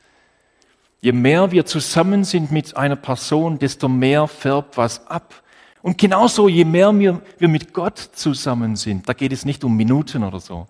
Je 1.02 1.12
mehr 1.12 1.50
wir 1.50 1.64
zusammen 1.66 2.24
sind 2.24 2.50
mit 2.52 2.76
einer 2.76 2.96
Person, 2.96 3.58
desto 3.58 3.88
mehr 3.88 4.28
färbt 4.28 4.76
was 4.76 5.06
ab. 5.06 5.42
Und 5.82 5.96
genauso, 5.96 6.48
je 6.48 6.64
mehr 6.64 6.98
wir, 6.98 7.22
wir 7.38 7.48
mit 7.48 7.72
Gott 7.72 7.98
zusammen 7.98 8.76
sind, 8.76 9.08
da 9.08 9.14
geht 9.14 9.32
es 9.32 9.46
nicht 9.46 9.64
um 9.64 9.76
Minuten 9.76 10.22
oder 10.24 10.40
so, 10.40 10.66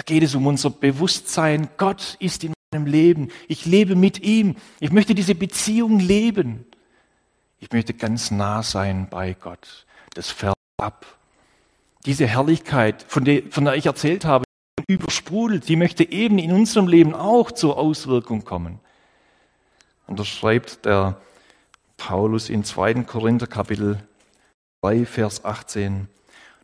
da 0.00 0.04
geht 0.04 0.22
es 0.22 0.34
um 0.34 0.46
unser 0.46 0.70
Bewusstsein, 0.70 1.68
Gott 1.76 2.16
ist 2.20 2.42
in 2.42 2.54
meinem 2.72 2.86
Leben. 2.86 3.28
Ich 3.48 3.66
lebe 3.66 3.96
mit 3.96 4.22
ihm. 4.22 4.56
Ich 4.80 4.92
möchte 4.92 5.14
diese 5.14 5.34
Beziehung 5.34 6.00
leben. 6.00 6.64
Ich 7.58 7.70
möchte 7.70 7.92
ganz 7.92 8.30
nah 8.30 8.62
sein 8.62 9.08
bei 9.10 9.34
Gott. 9.34 9.84
Das 10.14 10.30
fährt 10.30 10.54
ab. 10.78 11.04
Diese 12.06 12.26
Herrlichkeit, 12.26 13.04
von 13.08 13.26
der, 13.26 13.42
von 13.50 13.66
der 13.66 13.74
ich 13.74 13.84
erzählt 13.84 14.24
habe, 14.24 14.46
übersprudelt, 14.88 15.68
die 15.68 15.76
möchte 15.76 16.10
eben 16.10 16.38
in 16.38 16.52
unserem 16.52 16.88
Leben 16.88 17.14
auch 17.14 17.50
zur 17.50 17.76
Auswirkung 17.76 18.42
kommen. 18.42 18.80
Und 20.06 20.18
das 20.18 20.28
schreibt 20.28 20.86
der 20.86 21.20
Paulus 21.98 22.48
in 22.48 22.64
2. 22.64 23.02
Korinther 23.02 23.46
Kapitel 23.46 24.02
3, 24.80 25.04
Vers 25.04 25.44
18. 25.44 26.08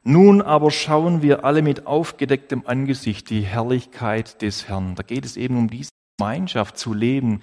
Nun 0.09 0.41
aber 0.41 0.71
schauen 0.71 1.21
wir 1.21 1.45
alle 1.45 1.63
mit 1.63 1.89
aufgedecktem 1.89 2.63
Angesicht 2.65 3.29
die 3.29 3.41
Herrlichkeit 3.41 4.41
des 4.41 4.69
Herrn. 4.69 4.95
Da 4.95 5.03
geht 5.03 5.25
es 5.25 5.37
eben 5.37 5.59
um 5.59 5.69
diese 5.69 5.91
Gemeinschaft 6.17 6.79
zu 6.79 6.95
leben, 6.95 7.41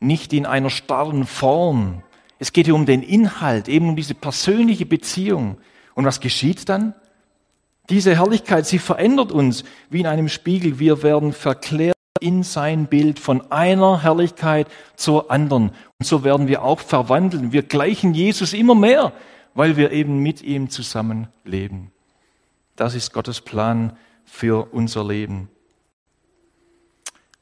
nicht 0.00 0.32
in 0.32 0.46
einer 0.46 0.70
starren 0.70 1.26
Form. 1.26 2.02
Es 2.38 2.54
geht 2.54 2.64
hier 2.64 2.74
um 2.74 2.86
den 2.86 3.02
Inhalt, 3.02 3.68
eben 3.68 3.90
um 3.90 3.94
diese 3.94 4.14
persönliche 4.14 4.86
Beziehung. 4.86 5.58
Und 5.94 6.06
was 6.06 6.20
geschieht 6.20 6.70
dann? 6.70 6.94
Diese 7.90 8.16
Herrlichkeit, 8.16 8.64
sie 8.64 8.78
verändert 8.78 9.30
uns 9.30 9.64
wie 9.90 10.00
in 10.00 10.06
einem 10.06 10.30
Spiegel. 10.30 10.78
Wir 10.78 11.02
werden 11.02 11.34
verklärt 11.34 11.94
in 12.20 12.42
sein 12.42 12.86
Bild 12.86 13.18
von 13.18 13.52
einer 13.52 14.02
Herrlichkeit 14.02 14.68
zur 14.96 15.30
anderen. 15.30 15.72
Und 15.98 16.06
so 16.06 16.24
werden 16.24 16.48
wir 16.48 16.62
auch 16.62 16.80
verwandeln. 16.80 17.52
Wir 17.52 17.64
gleichen 17.64 18.14
Jesus 18.14 18.54
immer 18.54 18.74
mehr, 18.74 19.12
weil 19.52 19.76
wir 19.76 19.92
eben 19.92 20.20
mit 20.20 20.40
ihm 20.40 20.70
zusammen 20.70 21.28
leben. 21.44 21.92
Das 22.78 22.94
ist 22.94 23.12
Gottes 23.12 23.40
Plan 23.40 23.96
für 24.24 24.72
unser 24.72 25.04
Leben. 25.04 25.50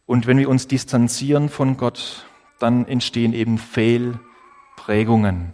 Und 0.07 0.27
wenn 0.27 0.39
wir 0.39 0.49
uns 0.49 0.67
distanzieren 0.67 1.51
von 1.51 1.77
Gott, 1.77 2.25
dann 2.59 2.89
entstehen 2.89 3.35
eben 3.35 3.59
Fehlprägungen. 3.59 5.53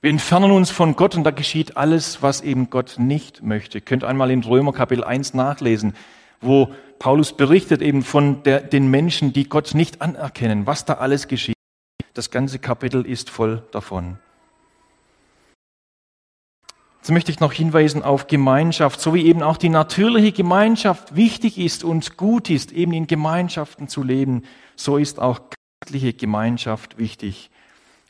Wir 0.00 0.08
entfernen 0.08 0.52
uns 0.52 0.70
von 0.70 0.96
Gott 0.96 1.16
und 1.16 1.24
da 1.24 1.32
geschieht 1.32 1.76
alles, 1.76 2.22
was 2.22 2.40
eben 2.40 2.70
Gott 2.70 2.94
nicht 2.96 3.42
möchte. 3.42 3.76
Ihr 3.76 3.82
könnt 3.82 4.04
einmal 4.04 4.30
in 4.30 4.42
Römer 4.42 4.72
Kapitel 4.72 5.04
1 5.04 5.34
nachlesen, 5.34 5.92
wo 6.40 6.72
Paulus 6.98 7.36
berichtet 7.36 7.82
eben 7.82 8.02
von 8.02 8.42
der, 8.44 8.62
den 8.62 8.90
Menschen, 8.90 9.34
die 9.34 9.50
Gott 9.50 9.74
nicht 9.74 10.00
anerkennen, 10.00 10.66
was 10.66 10.86
da 10.86 10.94
alles 10.94 11.28
geschieht. 11.28 11.56
Das 12.14 12.30
ganze 12.30 12.58
Kapitel 12.58 13.04
ist 13.04 13.28
voll 13.28 13.62
davon. 13.70 14.18
Jetzt 17.00 17.12
möchte 17.12 17.32
ich 17.32 17.40
noch 17.40 17.54
hinweisen 17.54 18.02
auf 18.02 18.26
Gemeinschaft, 18.26 19.00
so 19.00 19.14
wie 19.14 19.24
eben 19.24 19.42
auch 19.42 19.56
die 19.56 19.70
natürliche 19.70 20.32
Gemeinschaft 20.32 21.16
wichtig 21.16 21.56
ist 21.56 21.82
und 21.82 22.18
gut 22.18 22.50
ist, 22.50 22.72
eben 22.72 22.92
in 22.92 23.06
Gemeinschaften 23.06 23.88
zu 23.88 24.02
leben, 24.02 24.42
so 24.76 24.98
ist 24.98 25.18
auch 25.18 25.40
christliche 25.80 26.12
Gemeinschaft 26.12 26.98
wichtig. 26.98 27.50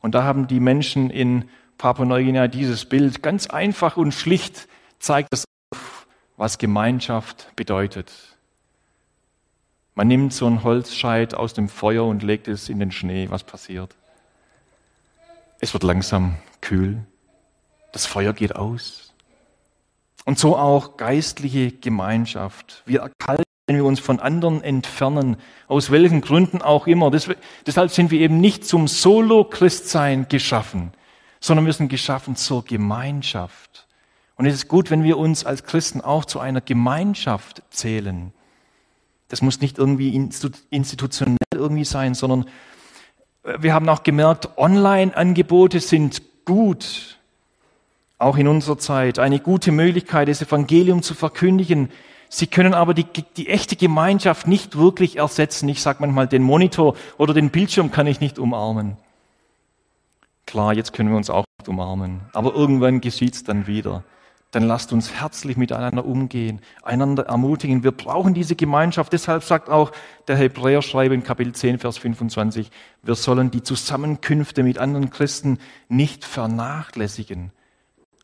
Und 0.01 0.17
da 0.17 0.25
haben 0.25 0.49
die 0.49 0.59
Menschen 0.59 1.09
in 1.09 1.49
Papua-Neuguinea 1.79 2.49
dieses 2.49 2.85
Bild 2.85 3.23
ganz 3.23 3.47
einfach 3.47 3.97
und 3.97 4.13
schlicht 4.13 4.67
zeigt 4.99 5.29
es 5.33 5.45
auf, 5.73 6.09
was 6.37 6.59
Gemeinschaft 6.59 7.55
bedeutet. 7.55 8.13
Man 9.95 10.09
nimmt 10.09 10.33
so 10.33 10.47
ein 10.47 10.65
Holzscheit 10.65 11.35
aus 11.35 11.55
dem 11.55 11.69
Feuer 11.69 12.07
und 12.07 12.25
legt 12.25 12.49
es 12.49 12.69
in 12.69 12.81
den 12.81 12.91
Schnee. 12.91 13.31
Was 13.31 13.45
passiert? 13.45 13.95
Es 15.61 15.75
wird 15.75 15.85
langsam 15.85 16.37
kühl. 16.61 17.05
Das 17.93 18.07
Feuer 18.07 18.33
geht 18.33 18.57
aus. 18.57 19.13
Und 20.25 20.39
so 20.39 20.57
auch 20.57 20.97
geistliche 20.97 21.73
Gemeinschaft. 21.73 22.83
Wir 22.87 23.01
erkalten, 23.01 23.45
wenn 23.67 23.77
wir 23.77 23.85
uns 23.85 24.01
von 24.01 24.21
anderen 24.21 24.63
entfernen, 24.63 25.37
aus 25.69 25.91
welchen 25.91 26.21
Gründen 26.21 26.61
auch 26.63 26.87
immer. 26.87 27.11
deshalb 27.11 27.91
sind 27.91 28.11
wir 28.11 28.21
eben 28.21 28.41
nicht 28.41 28.67
zum 28.67 28.89
Solo-Christsein 28.89 30.27
geschaffen, 30.29 30.93
sondern 31.41 31.67
wir 31.67 31.73
sind 31.73 31.89
geschaffen 31.89 32.37
zur 32.37 32.65
Gemeinschaft. 32.65 33.87
Und 34.37 34.47
es 34.47 34.55
ist 34.55 34.69
gut, 34.69 34.91
wenn 34.91 35.05
wir 35.05 35.19
uns 35.19 35.45
als 35.45 35.65
Christen 35.65 36.01
auch 36.01 36.25
zu 36.25 36.41
einer 36.41 36.61
Gemeinschaft 36.61 37.63
zählen. 37.71 38.33
Das 39.29 39.43
muss 39.43 39.61
nicht 39.61 39.79
irgendwie 39.79 40.17
institutionell 40.71 41.37
irgendwie 41.55 41.85
sein, 41.85 42.15
sondern 42.15 42.47
wir 43.59 43.73
haben 43.73 43.89
auch 43.89 44.03
gemerkt, 44.03 44.59
Online-Angebote 44.59 45.81
sind 45.81 46.23
gut 46.45 47.20
auch 48.21 48.37
in 48.37 48.49
unserer 48.49 48.79
Zeit, 48.79 49.19
eine 49.19 49.41
gute 49.41 49.73
Möglichkeit, 49.73 50.29
das 50.29 50.43
Evangelium 50.43 51.03
zu 51.03 51.15
verkündigen. 51.15 51.89
Sie 52.29 52.47
können 52.47 52.75
aber 52.75 52.95
die, 52.95 53.07
die 53.37 53.49
echte 53.49 53.77
Gemeinschaft 53.77 54.47
nicht 54.47 54.77
wirklich 54.77 55.17
ersetzen. 55.17 55.69
Ich 55.69 55.83
sage 55.83 55.99
manchmal, 56.01 56.29
den 56.29 56.43
Monitor 56.43 56.95
oder 57.17 57.35
den 57.35 57.51
Bildschirm 57.51 57.91
kann 57.91 58.07
ich 58.07 58.21
nicht 58.21 58.39
umarmen. 58.39 58.97
Klar, 60.47 60.75
jetzt 60.75 60.93
können 60.93 61.09
wir 61.09 61.17
uns 61.17 61.31
auch 61.31 61.45
nicht 61.59 61.69
umarmen, 61.69 62.21
aber 62.33 62.55
irgendwann 62.55 63.01
geschieht's 63.01 63.43
dann 63.43 63.67
wieder. 63.67 64.05
Dann 64.51 64.65
lasst 64.65 64.93
uns 64.93 65.13
herzlich 65.13 65.57
miteinander 65.57 66.05
umgehen, 66.05 66.61
einander 66.83 67.27
ermutigen. 67.27 67.85
Wir 67.85 67.93
brauchen 67.93 68.35
diese 68.35 68.57
Gemeinschaft. 68.57 69.13
Deshalb 69.13 69.45
sagt 69.45 69.71
auch 69.71 69.93
der 70.27 70.37
Hebräerschreiber 70.37 71.15
in 71.15 71.23
Kapitel 71.23 71.55
10, 71.55 71.79
Vers 71.79 71.99
25, 71.99 72.71
wir 73.03 73.15
sollen 73.15 73.53
die 73.53 73.63
Zusammenkünfte 73.63 74.65
mit 74.65 74.79
anderen 74.79 75.11
Christen 75.11 75.59
nicht 75.89 76.25
vernachlässigen. 76.25 77.53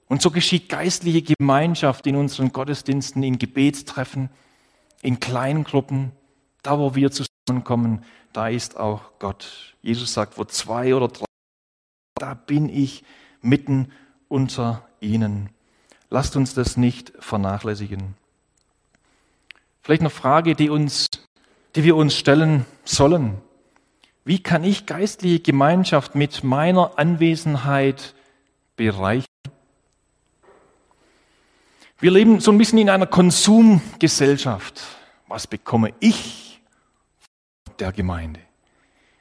Und 0.08 0.22
so 0.22 0.30
geschieht 0.30 0.68
geistliche 0.68 1.22
Gemeinschaft 1.22 2.06
in 2.06 2.16
unseren 2.16 2.52
Gottesdiensten, 2.52 3.22
in 3.22 3.38
Gebetstreffen, 3.38 4.30
in 5.02 5.20
kleinen 5.20 5.64
Gruppen, 5.64 6.12
da 6.62 6.78
wo 6.78 6.94
wir 6.94 7.10
zusammenkommen, 7.10 8.04
da 8.32 8.48
ist 8.48 8.76
auch 8.76 9.18
Gott. 9.18 9.76
Jesus 9.82 10.12
sagt, 10.12 10.38
wo 10.38 10.44
zwei 10.44 10.94
oder 10.94 11.08
drei, 11.08 11.24
da 12.16 12.34
bin 12.34 12.68
ich 12.68 13.02
mitten 13.40 13.90
unter 14.28 14.86
ihnen. 15.00 15.50
Lasst 16.10 16.36
uns 16.36 16.54
das 16.54 16.76
nicht 16.76 17.12
vernachlässigen. 17.18 18.14
Vielleicht 19.82 20.02
eine 20.02 20.10
Frage, 20.10 20.54
die 20.54 20.70
uns, 20.70 21.06
die 21.74 21.84
wir 21.84 21.96
uns 21.96 22.14
stellen 22.16 22.64
sollen. 22.84 23.38
Wie 24.24 24.42
kann 24.42 24.64
ich 24.64 24.86
geistliche 24.86 25.40
Gemeinschaft 25.40 26.14
mit 26.14 26.42
meiner 26.42 26.98
Anwesenheit 26.98 28.14
bereichern? 28.74 29.35
Wir 31.98 32.10
leben 32.10 32.40
so 32.40 32.52
ein 32.52 32.58
bisschen 32.58 32.78
in 32.78 32.90
einer 32.90 33.06
Konsumgesellschaft. 33.06 34.82
Was 35.28 35.46
bekomme 35.46 35.94
ich 36.00 36.60
der 37.78 37.90
Gemeinde? 37.92 38.40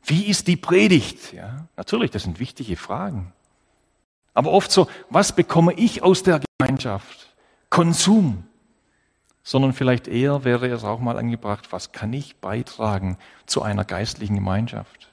Wie 0.03 0.25
ist 0.25 0.47
die 0.47 0.57
Predigt? 0.57 1.31
Ja, 1.31 1.67
natürlich, 1.77 2.11
das 2.11 2.23
sind 2.23 2.39
wichtige 2.39 2.75
Fragen. 2.75 3.33
Aber 4.33 4.51
oft 4.51 4.71
so, 4.71 4.89
was 5.09 5.33
bekomme 5.33 5.73
ich 5.73 6.03
aus 6.03 6.23
der 6.23 6.41
Gemeinschaft? 6.59 7.33
Konsum. 7.69 8.45
Sondern 9.41 9.73
vielleicht 9.73 10.07
eher 10.07 10.43
wäre 10.43 10.67
es 10.67 10.83
auch 10.83 10.99
mal 10.99 11.17
angebracht, 11.17 11.71
was 11.71 11.93
kann 11.93 12.11
ich 12.11 12.35
beitragen 12.37 13.17
zu 13.45 13.61
einer 13.61 13.85
geistlichen 13.85 14.35
Gemeinschaft? 14.35 15.09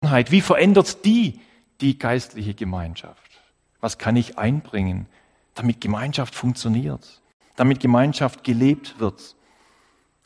Wie 0.00 0.40
verändert 0.40 1.04
die 1.04 1.40
die 1.80 1.96
geistliche 1.96 2.54
Gemeinschaft? 2.54 3.40
Was 3.80 3.98
kann 3.98 4.16
ich 4.16 4.36
einbringen 4.36 5.06
damit 5.54 5.80
Gemeinschaft 5.80 6.34
funktioniert, 6.34 7.22
damit 7.56 7.80
Gemeinschaft 7.80 8.44
gelebt 8.44 8.98
wird. 8.98 9.36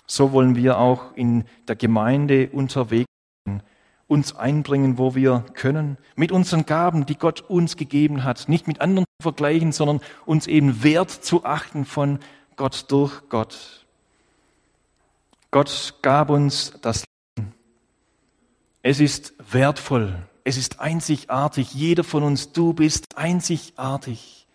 So 0.07 0.33
wollen 0.33 0.55
wir 0.55 0.79
auch 0.79 1.15
in 1.17 1.45
der 1.67 1.77
Gemeinde 1.77 2.49
unterwegs 2.53 3.09
sein, 3.45 3.63
uns 4.07 4.37
einbringen, 4.37 4.99
wo 4.99 5.15
wir 5.15 5.45
können, 5.55 5.99
mit 6.15 6.31
unseren 6.31 6.65
Gaben, 6.65 7.07
die 7.07 7.17
Gott 7.17 7.41
uns 7.41 7.77
gegeben 7.77 8.23
hat, 8.23 8.49
nicht 8.49 8.69
mit 8.69 8.81
anderen 8.81 9.05
zu 9.21 9.25
vergleichen, 9.25 9.73
sondern 9.73 10.01
uns 10.25 10.47
eben 10.47 10.85
wert 10.85 11.11
zu 11.11 11.45
achten 11.45 11.85
von 11.85 12.21
Gott 12.55 12.87
durch 12.89 13.29
Gott. 13.29 13.85
Gott 15.51 15.95
gab 16.03 16.31
uns 16.31 16.73
das 16.83 17.05
Leben. 17.37 17.53
Es 18.83 19.01
ist 19.01 19.35
wertvoll, 19.51 20.23
es 20.45 20.57
ist 20.57 20.79
einzigartig. 20.79 21.75
Jeder 21.75 22.05
von 22.05 22.23
uns, 22.23 22.53
du 22.53 22.73
bist 22.73 23.17
einzigartig. 23.17 24.46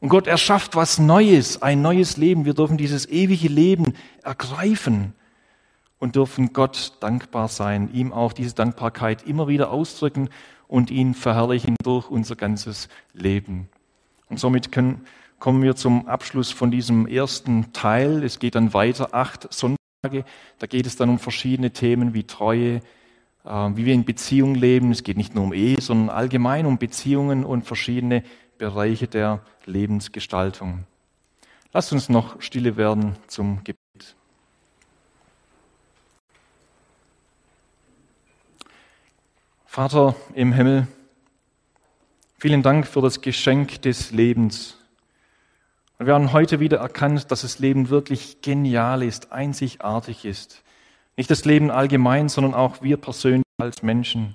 Und 0.00 0.10
Gott 0.10 0.26
erschafft 0.26 0.76
was 0.76 0.98
Neues, 0.98 1.62
ein 1.62 1.80
neues 1.80 2.16
Leben. 2.16 2.44
Wir 2.44 2.54
dürfen 2.54 2.76
dieses 2.76 3.08
ewige 3.08 3.48
Leben 3.48 3.94
ergreifen 4.22 5.14
und 5.98 6.16
dürfen 6.16 6.52
Gott 6.52 6.92
dankbar 7.00 7.48
sein, 7.48 7.90
ihm 7.92 8.12
auch 8.12 8.32
diese 8.32 8.54
Dankbarkeit 8.54 9.26
immer 9.26 9.48
wieder 9.48 9.70
ausdrücken 9.70 10.28
und 10.68 10.90
ihn 10.90 11.14
verherrlichen 11.14 11.76
durch 11.82 12.10
unser 12.10 12.36
ganzes 12.36 12.88
Leben. 13.14 13.68
Und 14.28 14.38
somit 14.38 14.70
können, 14.70 15.06
kommen 15.38 15.62
wir 15.62 15.76
zum 15.76 16.06
Abschluss 16.08 16.50
von 16.50 16.70
diesem 16.70 17.06
ersten 17.06 17.72
Teil. 17.72 18.22
Es 18.22 18.38
geht 18.38 18.54
dann 18.54 18.74
weiter, 18.74 19.14
acht 19.14 19.52
Sonntage. 19.52 20.24
Da 20.58 20.66
geht 20.66 20.86
es 20.86 20.96
dann 20.96 21.08
um 21.08 21.18
verschiedene 21.18 21.70
Themen 21.70 22.12
wie 22.12 22.24
Treue, 22.24 22.80
äh, 23.44 23.50
wie 23.74 23.86
wir 23.86 23.94
in 23.94 24.04
Beziehungen 24.04 24.56
leben. 24.56 24.90
Es 24.90 25.04
geht 25.04 25.16
nicht 25.16 25.34
nur 25.34 25.44
um 25.44 25.54
Ehe, 25.54 25.80
sondern 25.80 26.10
allgemein 26.10 26.66
um 26.66 26.76
Beziehungen 26.76 27.44
und 27.44 27.64
verschiedene 27.64 28.22
Bereiche 28.58 29.08
der 29.08 29.40
Lebensgestaltung. 29.64 30.84
Lasst 31.72 31.92
uns 31.92 32.08
noch 32.08 32.40
stille 32.40 32.76
werden 32.76 33.16
zum 33.26 33.62
Gebet. 33.64 34.16
Vater 39.66 40.16
im 40.32 40.52
Himmel, 40.52 40.86
vielen 42.38 42.62
Dank 42.62 42.86
für 42.86 43.02
das 43.02 43.20
Geschenk 43.20 43.82
des 43.82 44.10
Lebens. 44.10 44.78
Und 45.98 46.06
wir 46.06 46.14
haben 46.14 46.32
heute 46.32 46.60
wieder 46.60 46.78
erkannt, 46.78 47.30
dass 47.30 47.42
das 47.42 47.58
Leben 47.58 47.90
wirklich 47.90 48.40
genial 48.40 49.02
ist, 49.02 49.32
einzigartig 49.32 50.24
ist. 50.24 50.62
Nicht 51.16 51.30
das 51.30 51.44
Leben 51.44 51.70
allgemein, 51.70 52.28
sondern 52.28 52.54
auch 52.54 52.82
wir 52.82 52.96
persönlich 52.96 53.44
als 53.58 53.82
Menschen. 53.82 54.34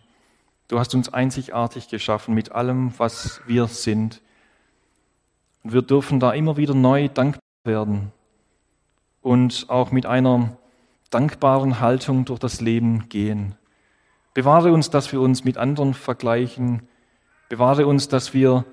Du 0.72 0.80
hast 0.80 0.96
uns 0.96 1.14
einzigartig 1.14 1.90
geschaffen 1.90 2.34
mit 2.34 2.54
allem, 2.54 2.98
was 2.98 3.42
wir 3.46 3.68
sind. 3.68 4.22
Und 5.64 5.74
wir 5.74 5.82
dürfen 5.82 6.22
da 6.22 6.32
immer 6.32 6.56
wieder 6.56 6.74
neu 6.74 7.10
dankbar 7.10 7.42
werden 7.66 8.14
und 9.22 9.66
auch 9.68 9.92
mit 9.92 10.06
einer 10.06 10.56
dankbaren 11.10 11.82
Haltung 11.82 12.24
durch 12.24 12.40
das 12.40 12.62
Leben 12.62 13.10
gehen. 13.10 13.56
Bewahre 14.34 14.72
uns, 14.72 14.90
dass 14.90 15.12
wir 15.12 15.20
uns 15.20 15.44
mit 15.44 15.58
anderen 15.58 15.94
vergleichen. 15.94 16.88
Bewahre 17.50 17.86
uns, 17.86 18.08
dass 18.08 18.34
wir 18.34 18.64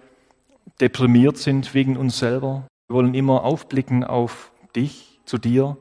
deprimiert 0.80 1.36
sind 1.36 1.74
wegen 1.74 1.96
uns 1.96 2.20
selber. 2.20 2.68
Wir 2.86 2.94
wollen 2.94 3.14
immer 3.14 3.42
aufblicken 3.42 4.04
auf 4.04 4.52
dich, 4.76 5.18
zu 5.24 5.36
dir, 5.36 5.76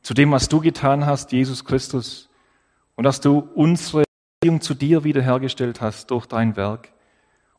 zu 0.00 0.14
dem, 0.14 0.30
was 0.30 0.48
du 0.48 0.60
getan 0.60 1.06
hast, 1.06 1.32
Jesus 1.32 1.64
Christus, 1.64 2.30
und 2.94 3.02
dass 3.02 3.20
du 3.20 3.48
unsere 3.56 4.03
Beziehung 4.44 4.60
zu 4.60 4.74
dir 4.74 5.04
wiederhergestellt 5.04 5.80
hast 5.80 6.10
durch 6.10 6.26
dein 6.26 6.54
Werk 6.54 6.92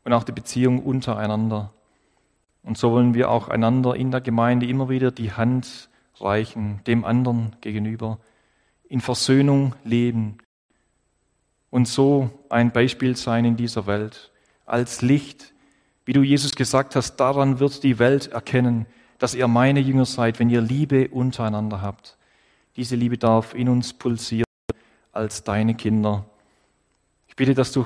und 0.04 0.14
auch 0.14 0.24
die 0.24 0.32
Beziehung 0.32 0.84
untereinander. 0.84 1.74
Und 2.62 2.78
so 2.78 2.92
wollen 2.92 3.16
wir 3.16 3.32
auch 3.32 3.48
einander 3.48 3.96
in 3.96 4.12
der 4.12 4.22
Gemeinde 4.22 4.68
immer 4.68 4.88
wieder 4.88 5.10
die 5.10 5.32
Hand 5.32 5.90
reichen, 6.20 6.82
dem 6.86 7.04
anderen 7.04 7.56
gegenüber, 7.62 8.20
in 8.88 9.02
Versöhnung 9.02 9.74
leben 9.84 10.38
und 11.72 11.88
so 11.88 12.30
ein 12.50 12.72
Beispiel 12.72 13.16
sein 13.16 13.46
in 13.46 13.58
dieser 13.58 13.88
Welt, 13.88 14.32
als 14.68 15.02
Licht, 15.02 15.56
wie 16.06 16.14
du 16.14 16.22
Jesus 16.22 16.54
gesagt 16.54 16.96
hast, 16.96 17.16
daran 17.16 17.60
wird 17.60 17.82
die 17.82 17.98
Welt 17.98 18.28
erkennen, 18.28 18.86
dass 19.18 19.34
ihr 19.34 19.48
meine 19.48 19.80
Jünger 19.80 20.06
seid, 20.06 20.38
wenn 20.38 20.52
ihr 20.52 20.62
Liebe 20.62 21.08
untereinander 21.08 21.82
habt. 21.82 22.16
Diese 22.76 22.96
Liebe 22.96 23.18
darf 23.18 23.56
in 23.56 23.70
uns 23.70 23.92
pulsieren 23.94 24.46
als 25.14 25.44
deine 25.44 25.74
Kinder. 25.74 26.26
Ich 27.36 27.38
bitte, 27.38 27.54
dass 27.54 27.74
du, 27.74 27.86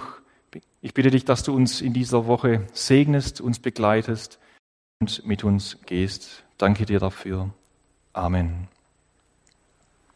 ich 0.79 0.93
bitte 0.93 1.09
dich, 1.09 1.25
dass 1.25 1.41
du 1.41 1.55
uns 1.55 1.81
in 1.81 1.91
dieser 1.91 2.27
Woche 2.27 2.67
segnest, 2.71 3.41
uns 3.41 3.57
begleitest 3.57 4.37
und 5.01 5.25
mit 5.25 5.43
uns 5.43 5.79
gehst. 5.87 6.43
Danke 6.59 6.85
dir 6.85 6.99
dafür. 6.99 7.49
Amen. 8.13 8.67